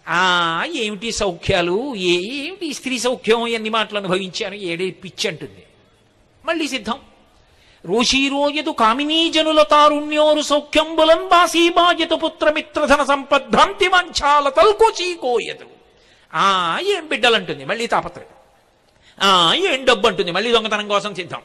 ఆ 0.10 0.64
ఏమిటి 0.76 1.12
సౌఖ్యాలు? 1.12 1.96
ఏమిటి 1.96 2.74
స్త్రీ 2.74 3.00
సౌఖ్యం 3.00 3.48
ఎన్ని 3.48 3.70
మాటలు 3.70 3.98
అనుభవించాను? 3.98 4.56
ఏడే 4.56 4.90
పిచ్చి 4.90 5.30
అంటుంది. 5.30 5.64
మళ్ళీ 6.46 6.68
సిద్ధం. 6.68 7.00
రోషీరోయదు 7.86 8.70
కామినీ 8.70 9.32
జనుల 9.32 9.62
తారుణ్యోరు 9.62 10.42
సౌఖ్యంబులన్ 10.42 11.28
బాసీబాయత 11.28 12.10
పుత్రమిత్రధన 12.10 13.04
సంపద్భ్రాంతి 13.04 13.88
వంచాల 13.88 14.50
తల్కోచీకోయదు 14.50 15.66
ఆ 16.34 16.80
ఏం 16.82 17.08
బిడ్డలంటుంది? 17.08 17.66
మళ్ళీ 17.66 17.88
తాపత్రయం. 17.88 18.28
ఆ 19.22 19.54
ఏం 19.54 19.86
డబ్బు 19.86 20.08
అంటుంది 20.08 20.32
మళ్ళీ 20.32 20.52
దొంగతనం 20.52 20.88
కోసం 20.88 21.16
సిద్ధం. 21.16 21.42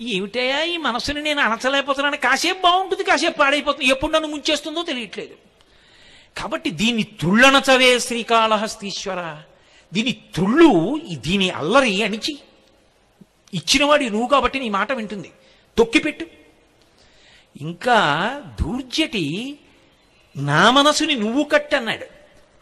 ఏమిటయా 0.00 0.62
ఈ 0.62 0.76
మనసుని 0.76 1.22
నేను 1.22 1.40
అనచలేకపోతున్నాను 1.40 2.16
కాసేపు 2.16 2.62
బాగుంటుంది 2.62 3.04
కాసేపు 3.04 3.38
పాడైపోతుంది. 3.38 3.86
ఎప్పుడు 3.86 4.12
నన్ను 4.12 4.28
ముంచేస్తుందో 4.28 4.82
తెలియట్లేదు. 4.82 5.47
కాబట్టి 6.38 6.70
దీన్ని 6.70 7.02
తుళ్ళనచవే 7.02 7.98
శ్రీకాళహస్తీశ్వర. 7.98 9.42
దీని 9.94 10.12
తుళ్ళు 10.34 11.00
దీని 11.14 11.50
అల్లరి 11.50 12.02
అణిచి 12.02 12.38
ఇచ్చినవాడి 13.54 14.10
నువ్వు 14.10 14.28
కాబట్టి 14.28 14.60
నీ 14.60 14.68
మాట 14.68 14.92
వింటుంది. 14.92 15.32
తొక్కిపెట్టు 15.78 16.26
ఇంకా 17.60 17.98
దూర్జటి 18.62 19.58
నా 20.36 20.70
మనసుని 20.70 21.14
నువ్వు 21.14 21.44
కట్టన్నాడు. 21.44 22.06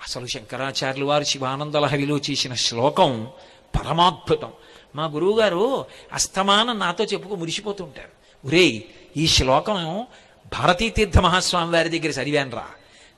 అసలు 0.03 0.27
శంకరాచార్యులు 0.27 1.07
వారు 1.07 1.25
శివానందలహరిలో 1.25 2.19
చేసిన 2.19 2.55
శ్లోకం 2.55 3.29
పరమాద్భుతం. 3.77 4.53
మా 4.95 5.05
గురువుగారు 5.05 5.85
అస్తమానం 6.13 6.79
నాతో 6.79 7.05
చెప్పుకు 7.05 7.35
మురిసిపోతుంటారు. 7.35 8.09
ఒరేయ్ 8.47 8.83
ఈ 9.17 9.27
శ్లోకం 9.27 10.07
భారతీ 10.53 10.89
తీర్థ 10.89 11.19
మహాస్వామి 11.19 11.73
వారి 11.73 11.89
దగ్గర 11.89 12.23
చదివానురా 12.23 12.67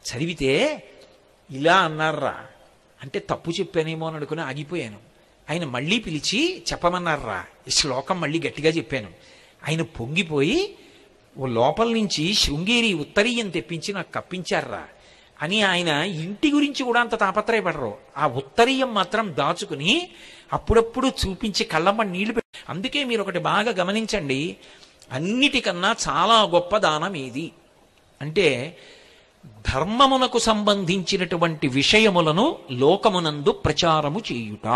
చదివితే 0.03 0.83
ఇలా 1.51 1.77
అన్నారా 1.77 2.47
అంటే 3.03 3.19
తప్పు 3.19 3.51
చెప్పానేమో 3.51 4.07
అని 4.07 4.17
అనుకుని 4.17 4.41
ఆగిపోయాను. 4.41 4.99
ఆయన 5.51 5.65
మళ్ళీ 5.65 5.99
పిలిచి 5.99 6.63
చెప్పమన్నారా 6.73 7.45
ఈ 7.69 7.71
శ్లోకం 7.71 8.21
మళ్ళీ 8.21 8.41
గట్టిగా 8.41 8.71
చెప్పాను. 8.71 9.09
ఆయన 9.69 9.83
పొంగిపోయి 9.83 10.75
ఓ 11.39 11.47
లోపల 11.47 11.89
నుంచి 11.89 12.35
శృంగేరి 12.35 12.95
ఉత్తరీయం 12.95 13.51
తెప్పించి 13.51 13.95
నాకు 13.95 14.13
కప్పించారా 14.13 14.89
అని 15.43 15.63
ఆయన 15.63 15.89
ఇంటి 15.89 16.53
గురించి 16.53 16.83
కూడా 16.83 17.01
అంత 17.01 17.19
తాపత్రయపడరు. 17.19 17.97
ఆ 18.17 18.27
ఉత్తరీయం 18.27 18.95
మాత్రం 18.95 19.35
దాచుకుని 19.39 20.11
అప్పుడప్పుడు 20.53 21.07
చూపించి 21.09 21.65
కళ్ళమ్మ 21.65 22.03
నీళ్ళు 22.03 22.35
పెట్టి 22.35 22.59
అందుకే 22.69 23.05
మీరు 23.05 23.23
ఒకటి 23.23 23.39
బాగా 23.39 23.71
గమనించండి. 23.71 24.57
అన్నిటికన్నా 25.13 25.97
చాలా 26.09 26.43
గొప్ప 26.43 26.77
దానం 26.77 27.17
ఏది? 27.17 27.53
అంటే 28.21 28.77
ధర్మమునకు 29.67 30.39
సంబంధించినటువంటి 30.39 31.69
విషయములను 31.69 32.57
లోకమునందు 32.71 33.51
ప్రచారము 33.51 34.21
చేయుట. 34.33 34.67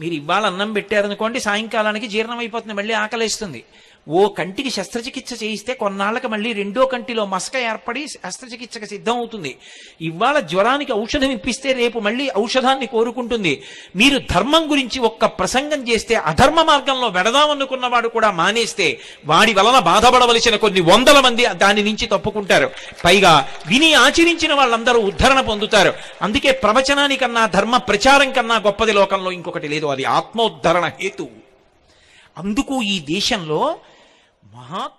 మీరు 0.00 0.14
ఇవాళ 0.14 0.46
అన్నం 0.46 0.72
పెట్టారనుకోండి 0.72 1.40
సాయంకాలానికి 1.40 2.06
జీర్ణమైపోతుంది 2.06 2.74
మళ్ళీ 2.74 2.94
ఆకలిస్తుంది. 2.94 3.64
ఓ 4.08 4.28
కంటికి 4.28 4.70
శస్త్రచికిత్స 4.70 5.42
చేయిస్తే 5.42 5.74
కొన్నాళ్ళకి 5.74 6.28
మళ్ళీ 6.28 6.52
రెండో 6.52 6.86
కంటిలో 6.86 7.26
మసక 7.26 7.56
ఏర్పడి 7.56 8.08
శస్త్రచికిత్సకు 8.08 8.84
సిద్ధం 8.84 9.16
అవుతుంది 9.16 9.56
ఇవాళ 10.00 10.40
జ్వరానికి 10.40 10.92
ఔషధం 10.92 11.30
ఇప్పిస్తే 11.30 11.72
రేపు 11.72 11.98
మళ్ళీ 11.98 12.30
ఔషధాన్ని 12.38 12.86
కోరుకుంటుంది. 12.86 13.62
మీరు 13.96 14.18
ధర్మం 14.30 14.70
గురించి 14.70 15.00
ఒక్క 15.00 15.24
ప్రసంగం 15.24 15.88
చేస్తే 15.88 16.14
అధర్మ 16.14 16.62
మార్గంలో 16.62 17.08
వెడదామనుకున్నవాడు 17.08 18.08
కూడా 18.08 18.30
మానేస్తే 18.30 19.00
వాడి 19.26 19.54
వలన 19.54 19.78
బాధపడవలసిన 19.78 20.56
కొన్ని 20.56 20.80
వందల 20.80 21.20
మంది 21.20 21.46
దాని 21.46 21.82
నుంచి 21.82 22.06
తప్పుకుంటారు. 22.06 22.70
పైగా 23.04 23.48
విని 23.66 23.94
ఆచరించిన 23.94 24.54
వాళ్ళందరూ 24.54 25.00
ఉద్ధరణ 25.00 25.40
పొందుతారు. 25.40 25.92
అందుకే 26.22 26.50
ప్రవచనానికన్నా 26.52 27.46
ధర్మ 27.46 27.76
ప్రచారం 27.76 28.32
కన్నా 28.32 28.56
గొప్పది 28.56 28.92
లోకంలో 28.92 29.32
ఇంకొకటి 29.32 29.68
లేదు. 29.68 29.86
అది 29.86 30.04
ఆత్మోద్ధరణ 30.04 30.90
హేతు. 31.02 31.28
అందుకు 32.38 32.82
ఈ 32.82 32.98
దేశంలో 32.98 33.76
아 34.56 34.96